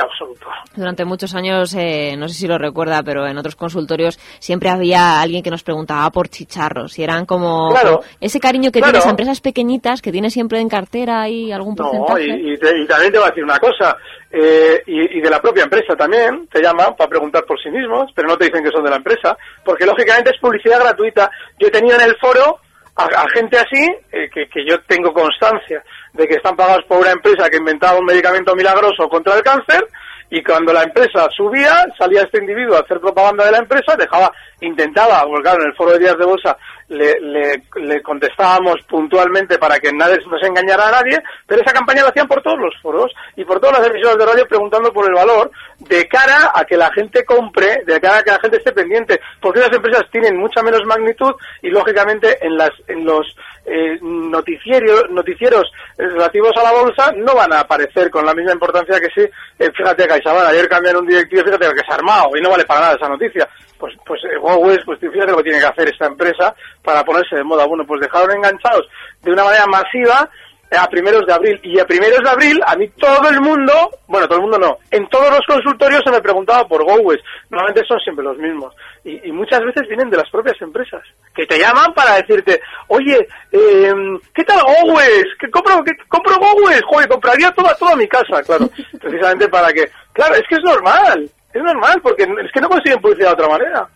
absoluto. 0.00 0.46
Durante 0.74 1.04
muchos 1.04 1.34
años, 1.34 1.74
eh, 1.74 2.14
no 2.16 2.28
sé 2.28 2.34
si 2.34 2.46
lo 2.46 2.58
recuerda, 2.58 3.02
pero 3.02 3.26
en 3.26 3.36
otros 3.38 3.56
consultorios 3.56 4.18
siempre 4.38 4.70
había 4.70 5.20
alguien 5.20 5.42
que 5.42 5.50
nos 5.50 5.62
preguntaba 5.62 6.10
por 6.10 6.28
chicharros 6.28 6.98
y 6.98 7.04
eran 7.04 7.26
como, 7.26 7.74
ese 8.20 8.40
cariño 8.40 8.70
que 8.70 8.80
tienes 8.80 9.06
a 9.06 9.10
empresas 9.10 9.40
pequeñitas 9.40 10.02
que 10.02 10.12
tienes 10.12 10.32
siempre 10.32 10.60
en 10.60 10.68
cartera 10.68 11.28
y 11.28 11.52
algún 11.52 11.76
porcentaje. 11.76 12.28
No, 12.28 12.52
y, 12.52 12.58
también 12.86 13.12
te 13.12 13.18
voy 13.18 13.26
a 13.26 13.30
decir 13.30 13.44
una 13.44 13.58
cosa, 13.58 13.96
eh, 14.30 14.82
y, 14.86 15.20
de 15.20 15.30
la 15.30 15.40
propia 15.40 15.64
empresa 15.64 15.94
también, 15.96 16.46
te 16.48 16.62
llaman 16.62 16.94
para 16.96 17.10
preguntar 17.10 17.44
por 17.44 17.60
sí 17.60 17.70
mismos, 17.70 18.10
pero 18.14 18.28
no 18.28 18.36
te 18.36 18.46
dicen 18.46 18.64
que 18.64 18.70
son 18.70 18.84
de 18.84 18.90
la 18.90 18.96
empresa, 18.96 19.36
porque 19.64 19.86
lógicamente 19.86 20.30
es 20.30 20.40
publicidad 20.40 20.80
gratuita. 20.80 21.30
Yo 21.58 21.68
he 21.68 21.70
tenido 21.70 21.96
en 21.96 22.02
el 22.02 22.16
foro 22.16 22.60
a, 22.96 23.24
gente 23.34 23.58
así, 23.58 23.88
eh, 24.12 24.28
que, 24.32 24.48
que 24.48 24.64
yo 24.66 24.80
tengo 24.82 25.12
constancia 25.12 25.82
de 26.12 26.26
que 26.26 26.34
están 26.34 26.56
pagados 26.56 26.84
por 26.84 26.98
una 26.98 27.12
empresa 27.12 27.48
que 27.48 27.56
inventaba 27.56 27.98
un 27.98 28.04
medicamento 28.04 28.54
milagroso 28.54 29.08
contra 29.08 29.36
el 29.36 29.42
cáncer, 29.42 29.86
y 30.32 30.42
cuando 30.42 30.72
la 30.72 30.84
empresa 30.84 31.28
subía, 31.36 31.84
salía 31.98 32.22
este 32.22 32.38
individuo 32.38 32.76
a 32.76 32.80
hacer 32.80 32.98
propaganda 32.98 33.44
de 33.44 33.52
la 33.52 33.58
empresa, 33.58 33.94
dejaba, 33.98 34.32
intentaba, 34.62 35.24
porque 35.24 35.42
claro, 35.42 35.62
en 35.62 35.68
el 35.68 35.76
foro 35.76 35.92
de 35.92 35.98
días 35.98 36.16
de 36.16 36.24
bolsa 36.24 36.56
le, 36.88 37.20
le, 37.20 38.02
contestábamos 38.02 38.76
puntualmente 38.88 39.58
para 39.58 39.78
que 39.78 39.92
nadie 39.92 40.20
no 40.26 40.38
se 40.38 40.46
engañara 40.46 40.88
a 40.88 40.92
nadie, 40.92 41.18
pero 41.46 41.60
esa 41.60 41.74
campaña 41.74 42.02
la 42.02 42.08
hacían 42.08 42.26
por 42.26 42.40
todos 42.40 42.58
los 42.58 42.74
foros 42.80 43.12
y 43.36 43.44
por 43.44 43.60
todas 43.60 43.78
las 43.78 43.88
emisoras 43.88 44.16
de 44.16 44.24
radio 44.24 44.48
preguntando 44.48 44.90
por 44.90 45.06
el 45.06 45.14
valor 45.14 45.50
de 45.80 46.08
cara 46.08 46.50
a 46.54 46.64
que 46.64 46.78
la 46.78 46.90
gente 46.94 47.26
compre, 47.26 47.82
de 47.84 48.00
cara 48.00 48.18
a 48.18 48.22
que 48.22 48.30
la 48.30 48.40
gente 48.40 48.56
esté 48.56 48.72
pendiente, 48.72 49.20
porque 49.38 49.60
esas 49.60 49.76
empresas 49.76 50.04
tienen 50.10 50.38
mucha 50.38 50.62
menos 50.62 50.80
magnitud 50.86 51.34
y 51.60 51.68
lógicamente 51.68 52.38
en 52.40 52.56
las 52.56 52.70
en 52.88 53.04
los 53.04 53.26
eh, 53.64 53.98
noticieros, 54.02 55.04
noticieros 55.10 55.70
relativos 55.96 56.52
a 56.56 56.62
la 56.64 56.72
bolsa 56.72 57.12
no 57.16 57.34
van 57.34 57.52
a 57.52 57.60
aparecer 57.60 58.10
con 58.10 58.26
la 58.26 58.34
misma 58.34 58.52
importancia 58.52 59.00
que 59.00 59.08
si, 59.14 59.20
eh, 59.22 59.70
fíjate 59.76 60.06
CaixaBank, 60.06 60.48
ayer 60.48 60.68
cambian 60.68 60.96
un 60.96 61.06
directivo, 61.06 61.44
fíjate 61.44 61.68
que 61.68 61.84
se 61.86 61.92
ha 61.92 61.94
armado 61.94 62.30
y 62.36 62.40
no 62.40 62.50
vale 62.50 62.64
para 62.64 62.80
nada 62.80 62.94
esa 62.94 63.08
noticia. 63.08 63.48
Pues, 63.78 63.94
pues 64.06 64.20
eh, 64.24 64.38
Huawei, 64.38 64.78
pues 64.84 64.98
fíjate 64.98 65.30
lo 65.30 65.38
que 65.38 65.44
tiene 65.44 65.60
que 65.60 65.66
hacer 65.66 65.88
esta 65.88 66.06
empresa 66.06 66.54
para 66.82 67.04
ponerse 67.04 67.36
de 67.36 67.44
moda. 67.44 67.66
Bueno, 67.66 67.84
pues 67.86 68.00
dejaron 68.00 68.36
enganchados 68.36 68.86
de 69.22 69.32
una 69.32 69.44
manera 69.44 69.66
masiva 69.66 70.28
a 70.76 70.86
primeros 70.88 71.26
de 71.26 71.32
abril. 71.32 71.60
Y 71.62 71.78
a 71.78 71.86
primeros 71.86 72.20
de 72.22 72.30
abril, 72.30 72.60
a 72.66 72.76
mí 72.76 72.88
todo 72.88 73.28
el 73.28 73.40
mundo, 73.40 73.72
bueno, 74.06 74.26
todo 74.26 74.38
el 74.38 74.42
mundo 74.42 74.58
no, 74.58 74.78
en 74.90 75.06
todos 75.08 75.30
los 75.30 75.40
consultorios 75.46 76.02
se 76.04 76.10
me 76.10 76.20
preguntaba 76.20 76.66
por 76.66 76.84
GoWes. 76.84 77.20
Normalmente 77.50 77.86
son 77.86 77.98
siempre 78.00 78.24
los 78.24 78.36
mismos. 78.38 78.74
Y, 79.04 79.32
muchas 79.32 79.60
veces 79.60 79.88
vienen 79.88 80.10
de 80.10 80.16
las 80.16 80.30
propias 80.30 80.60
empresas, 80.60 81.02
que 81.34 81.46
te 81.46 81.58
llaman 81.58 81.92
para 81.94 82.16
decirte, 82.16 82.60
oye, 82.88 83.26
eh, 83.50 83.92
¿qué 84.34 84.44
tal 84.44 84.60
GoWes? 84.62 85.26
¿Qué 85.38 85.50
compro, 85.50 85.82
qué, 85.84 85.92
compro 86.08 86.36
GoWes? 86.36 86.82
Joder, 86.86 87.08
compraría 87.08 87.50
toda, 87.52 87.74
toda 87.74 87.96
mi 87.96 88.06
casa, 88.06 88.42
claro. 88.44 88.68
Precisamente 89.00 89.48
para 89.48 89.72
que, 89.72 89.90
claro, 90.12 90.34
es 90.34 90.42
que 90.48 90.56
es 90.56 90.62
normal, 90.62 91.28
es 91.52 91.62
normal, 91.62 92.00
porque 92.02 92.22
es 92.22 92.52
que 92.52 92.60
no 92.60 92.68
consiguen 92.68 93.00
publicidad 93.00 93.28
de 93.28 93.34
otra 93.34 93.48
manera. 93.48 93.88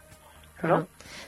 ¿no? 0.62 0.86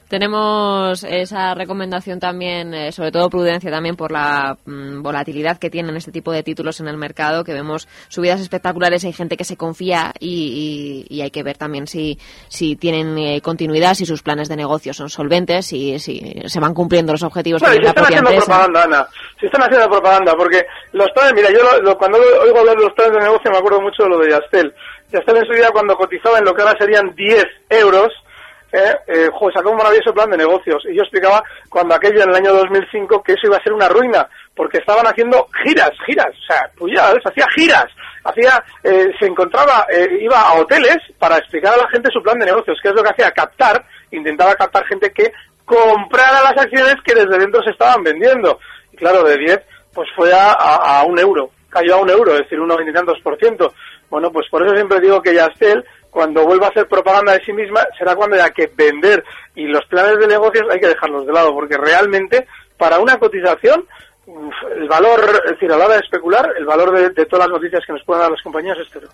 Tenemos 0.09 1.05
esa 1.05 1.55
recomendación 1.55 2.19
también, 2.19 2.73
eh, 2.73 2.93
sobre 2.93 3.13
todo 3.13 3.29
prudencia 3.29 3.71
también 3.71 3.95
por 3.95 4.11
la 4.11 4.57
mm, 4.65 5.03
volatilidad 5.03 5.59
que 5.59 5.69
tienen 5.69 5.97
este 5.97 6.13
tipo 6.13 6.33
de 6.33 6.43
títulos 6.43 6.81
en 6.81 6.89
el 6.89 6.97
mercado, 6.97 7.45
que 7.45 7.53
vemos 7.53 7.89
subidas 8.09 8.41
espectaculares, 8.41 9.05
hay 9.05 9.13
gente 9.13 9.37
que 9.37 9.45
se 9.45 9.57
confía 9.57 10.13
y, 10.19 11.21
hay 11.23 11.31
que 11.31 11.43
ver 11.43 11.59
también 11.59 11.87
si, 11.87 12.19
si 12.49 12.77
tienen 12.77 13.19
eh, 13.19 13.41
continuidad, 13.43 13.95
si 13.95 14.07
sus 14.07 14.23
planes 14.23 14.49
de 14.49 14.57
negocio 14.57 14.95
son 14.95 15.11
solventes, 15.11 15.67
si, 15.67 15.99
si 15.99 16.43
se 16.47 16.61
van 16.61 16.73
cumpliendo 16.73 17.13
los 17.13 17.23
objetivos 17.23 17.61
bueno, 17.61 17.75
de 17.75 17.83
la 17.83 17.93
propia 17.93 18.19
empresa. 18.19 18.47
propaganda, 18.47 18.85
Ana. 18.85 19.09
Si 19.39 19.47
están 19.47 19.63
haciendo 19.63 19.89
propaganda, 19.91 20.35
porque 20.37 20.65
los 20.93 21.11
planes, 21.11 21.35
mira, 21.35 21.51
yo 21.51 21.99
cuando 21.99 22.19
oigo 22.19 22.61
hablar 22.61 22.77
de 22.77 22.85
los 22.85 22.93
planes 22.95 23.15
de 23.15 23.25
negocio 23.25 23.51
me 23.51 23.59
acuerdo 23.59 23.81
mucho 23.83 24.05
de 24.05 24.09
lo 24.09 24.19
de 24.19 24.31
Yastel. 24.31 24.75
Yastel 25.13 25.37
en 25.37 25.47
su 25.47 25.53
día 25.53 25.71
cuando 25.71 25.97
cotizaba 25.97 26.39
en 26.39 26.45
lo 26.45 26.55
que 26.55 26.63
ahora 26.63 26.79
serían 26.79 27.15
10 27.15 27.45
euros, 27.71 28.09
eh, 28.73 28.95
eh, 29.07 29.31
sacó 29.55 29.71
un 29.71 29.77
maravilloso 29.77 30.13
plan 30.13 30.31
de 30.31 30.37
negocios. 30.37 30.83
Y 30.89 30.97
yo 30.97 31.03
explicaba 31.03 31.43
cuando 31.69 31.95
aquello 31.95 32.23
en 32.23 32.31
el 32.31 32.37
año 32.37 32.53
2005 32.53 33.23
que 33.23 33.33
eso 33.33 33.47
iba 33.47 33.57
a 33.57 33.63
ser 33.63 33.73
una 33.73 33.89
ruina, 33.89 34.29
porque 34.55 34.79
estaban 34.79 35.07
haciendo 35.07 35.47
giras, 35.65 35.93
giras, 36.07 36.29
o 36.29 36.47
sea, 36.47 36.71
pues 36.77 36.93
ya, 36.95 37.11
hacía 37.25 37.47
giras, 37.55 37.87
hacía, 38.25 38.63
eh, 38.83 39.09
se 39.19 39.27
encontraba, 39.27 39.87
eh, 39.91 40.09
iba 40.21 40.41
a 40.41 40.55
hoteles 40.55 40.99
para 41.19 41.37
explicar 41.37 41.75
a 41.75 41.83
la 41.83 41.89
gente 41.91 42.11
su 42.13 42.23
plan 42.23 42.39
de 42.39 42.47
negocios, 42.47 42.79
que 42.83 42.89
es 42.89 42.95
lo 42.95 43.03
que 43.03 43.11
hacía, 43.11 43.31
captar, 43.31 43.85
intentaba 44.11 44.55
captar 44.55 44.85
gente 44.87 45.11
que 45.13 45.33
comprara 45.65 46.43
las 46.43 46.59
acciones 46.59 46.97
que 47.05 47.15
desde 47.15 47.39
dentro 47.39 47.63
se 47.63 47.71
estaban 47.71 48.03
vendiendo. 48.03 48.59
Y 48.93 48.97
claro, 48.97 49.23
de 49.23 49.37
10, 49.37 49.61
pues 49.95 50.09
fue 50.17 50.33
a, 50.33 50.53
a, 50.53 51.05
un 51.05 51.19
euro, 51.19 51.51
cayó 51.69 51.97
a 51.97 52.03
un 52.03 52.11
euro, 52.11 52.33
es 52.33 52.41
decir, 52.41 52.59
un 52.59 52.69
tantos 52.93 53.21
por 53.23 53.39
ciento. 53.39 53.73
Bueno, 54.11 54.31
pues 54.33 54.47
por 54.51 54.65
eso 54.65 54.75
siempre 54.75 55.01
digo 55.01 55.21
que 55.21 55.35
Yastel 55.35 55.85
cuando 56.11 56.45
vuelva 56.45 56.67
a 56.67 56.71
hacer 56.71 56.89
propaganda 56.89 57.33
de 57.33 57.45
sí 57.45 57.53
misma, 57.53 57.87
será 57.97 58.15
cuando 58.17 58.37
haya 58.37 58.51
que 58.51 58.71
vender. 58.75 59.23
Y 59.55 59.67
los 59.67 59.85
planes 59.87 60.19
de 60.19 60.27
negocios 60.27 60.67
hay 60.71 60.81
que 60.81 60.89
dejarlos 60.89 61.27
de 61.27 61.33
lado, 61.33 61.53
porque 61.53 61.77
realmente 61.77 62.47
para 62.77 62.99
una 62.99 63.19
cotización, 63.19 63.85
el 64.77 64.89
valor, 64.89 65.21
es 65.45 65.53
decir, 65.53 65.71
a 65.73 65.77
la 65.77 65.87
hora 65.87 65.95
de 65.95 66.01
especular, 66.01 66.49
el 66.59 66.65
valor 66.65 67.15
de, 67.15 67.27
todas 67.27 67.49
las 67.49 67.59
noticias 67.59 67.83
que 67.87 67.93
nos 67.93 68.05
puedan 68.05 68.23
dar 68.23 68.31
las 68.31 68.43
compañías 68.43 68.79
es 68.79 68.89
cero. 68.93 69.09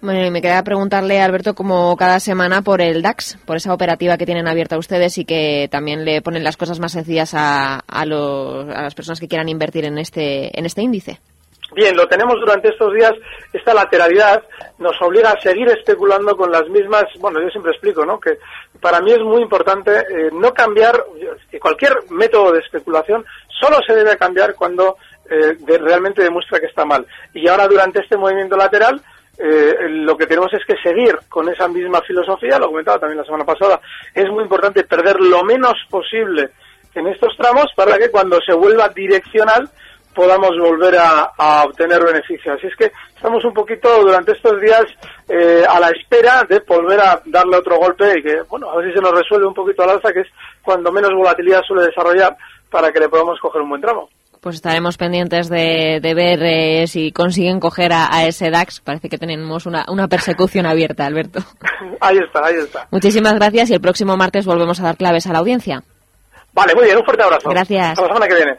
Bueno, 0.00 0.26
y 0.26 0.30
me 0.30 0.42
quería 0.42 0.62
preguntarle, 0.62 1.20
Alberto, 1.20 1.54
como 1.54 1.96
cada 1.96 2.20
semana 2.20 2.60
por 2.60 2.82
el 2.82 3.00
DAX, 3.00 3.38
por 3.46 3.56
esa 3.56 3.72
operativa 3.72 4.18
que 4.18 4.26
tienen 4.26 4.46
abierta 4.46 4.76
ustedes 4.76 5.16
y 5.18 5.24
que 5.24 5.68
también 5.70 6.04
le 6.04 6.20
ponen 6.20 6.44
las 6.44 6.56
cosas 6.56 6.80
más 6.80 6.92
sencillas 6.92 7.32
a, 7.34 7.78
a, 7.78 8.04
los, 8.04 8.68
a 8.68 8.82
las 8.82 8.94
personas 8.94 9.20
que 9.20 9.28
quieran 9.28 9.48
invertir 9.48 9.86
en 9.86 9.98
este, 9.98 10.58
en 10.58 10.66
este 10.66 10.82
índice. 10.82 11.18
Bien, 11.76 11.94
lo 11.94 12.08
tenemos 12.08 12.40
durante 12.40 12.70
estos 12.70 12.90
días, 12.94 13.12
esta 13.52 13.74
lateralidad 13.74 14.42
nos 14.78 14.96
obliga 15.02 15.32
a 15.32 15.40
seguir 15.42 15.68
especulando 15.68 16.34
con 16.34 16.50
las 16.50 16.66
mismas, 16.70 17.04
bueno, 17.18 17.38
yo 17.38 17.50
siempre 17.50 17.72
explico, 17.72 18.02
¿no? 18.06 18.18
Que 18.18 18.38
para 18.80 19.02
mí 19.02 19.12
es 19.12 19.20
muy 19.20 19.42
importante 19.42 19.90
eh, 19.90 20.30
no 20.32 20.54
cambiar, 20.54 21.04
cualquier 21.60 21.92
método 22.08 22.52
de 22.52 22.60
especulación 22.60 23.26
solo 23.60 23.76
se 23.86 23.94
debe 23.94 24.16
cambiar 24.16 24.54
cuando 24.54 24.96
eh, 25.28 25.54
realmente 25.78 26.22
demuestra 26.22 26.60
que 26.60 26.64
está 26.64 26.86
mal. 26.86 27.06
Y 27.34 27.46
ahora 27.46 27.68
durante 27.68 28.00
este 28.00 28.16
movimiento 28.16 28.56
lateral, 28.56 28.98
eh, 29.38 29.74
lo 29.86 30.16
que 30.16 30.26
tenemos 30.26 30.54
es 30.54 30.64
que 30.64 30.80
seguir 30.82 31.14
con 31.28 31.46
esa 31.50 31.68
misma 31.68 32.00
filosofía, 32.00 32.58
lo 32.58 32.68
comentaba 32.68 33.00
también 33.00 33.18
la 33.18 33.26
semana 33.26 33.44
pasada, 33.44 33.82
es 34.14 34.30
muy 34.30 34.44
importante 34.44 34.82
perder 34.84 35.20
lo 35.20 35.44
menos 35.44 35.74
posible 35.90 36.52
en 36.94 37.06
estos 37.08 37.36
tramos 37.36 37.66
para 37.76 37.98
que 37.98 38.10
cuando 38.10 38.38
se 38.40 38.54
vuelva 38.54 38.88
direccional 38.88 39.68
podamos 40.16 40.52
volver 40.58 40.96
a, 40.98 41.62
obtener 41.64 42.02
beneficios. 42.02 42.56
Así 42.56 42.66
es 42.66 42.76
que 42.76 42.90
estamos 43.14 43.44
un 43.44 43.52
poquito 43.52 44.00
durante 44.00 44.32
estos 44.32 44.58
días 44.60 44.84
eh, 45.28 45.62
a 45.68 45.78
la 45.78 45.90
espera 45.90 46.42
de 46.48 46.60
volver 46.66 46.98
a 46.98 47.20
darle 47.26 47.58
otro 47.58 47.76
golpe 47.76 48.18
y 48.18 48.22
que, 48.22 48.40
bueno, 48.48 48.70
a 48.70 48.76
ver 48.76 48.88
si 48.88 48.94
se 48.94 49.02
nos 49.02 49.12
resuelve 49.12 49.46
un 49.46 49.54
poquito 49.54 49.82
al 49.82 49.90
alza, 49.90 50.12
que 50.12 50.20
es 50.20 50.28
cuando 50.62 50.90
menos 50.90 51.10
volatilidad 51.14 51.62
suele 51.62 51.86
desarrollar 51.86 52.34
para 52.70 52.90
que 52.90 52.98
le 52.98 53.10
podamos 53.10 53.38
coger 53.40 53.60
un 53.60 53.68
buen 53.68 53.82
tramo. 53.82 54.08
Pues 54.40 54.56
estaremos 54.56 54.96
pendientes 54.96 55.48
de, 55.48 56.00
ver 56.02 56.42
eh, 56.42 56.86
si 56.86 57.12
consiguen 57.12 57.60
coger 57.60 57.92
a, 57.92 58.26
ese 58.26 58.50
DAX. 58.50 58.80
Parece 58.80 59.08
que 59.08 59.18
tenemos 59.18 59.66
una, 59.66 59.84
una 59.88 60.08
persecución 60.08 60.66
abierta, 60.66 61.04
Alberto. 61.04 61.40
ahí 62.00 62.16
está, 62.16 62.46
ahí 62.46 62.54
está. 62.54 62.86
Muchísimas 62.90 63.34
gracias 63.34 63.70
y 63.70 63.74
el 63.74 63.80
próximo 63.80 64.16
martes 64.16 64.46
volvemos 64.46 64.80
a 64.80 64.84
dar 64.84 64.96
claves 64.96 65.26
a 65.26 65.32
la 65.32 65.40
audiencia. 65.40 65.82
Vale, 66.52 66.74
muy 66.74 66.84
bien, 66.84 66.96
un 66.96 67.04
fuerte 67.04 67.22
abrazo. 67.22 67.50
Gracias. 67.50 67.90
Hasta 67.90 68.02
la 68.02 68.08
semana 68.08 68.26
que 68.28 68.34
viene. 68.34 68.58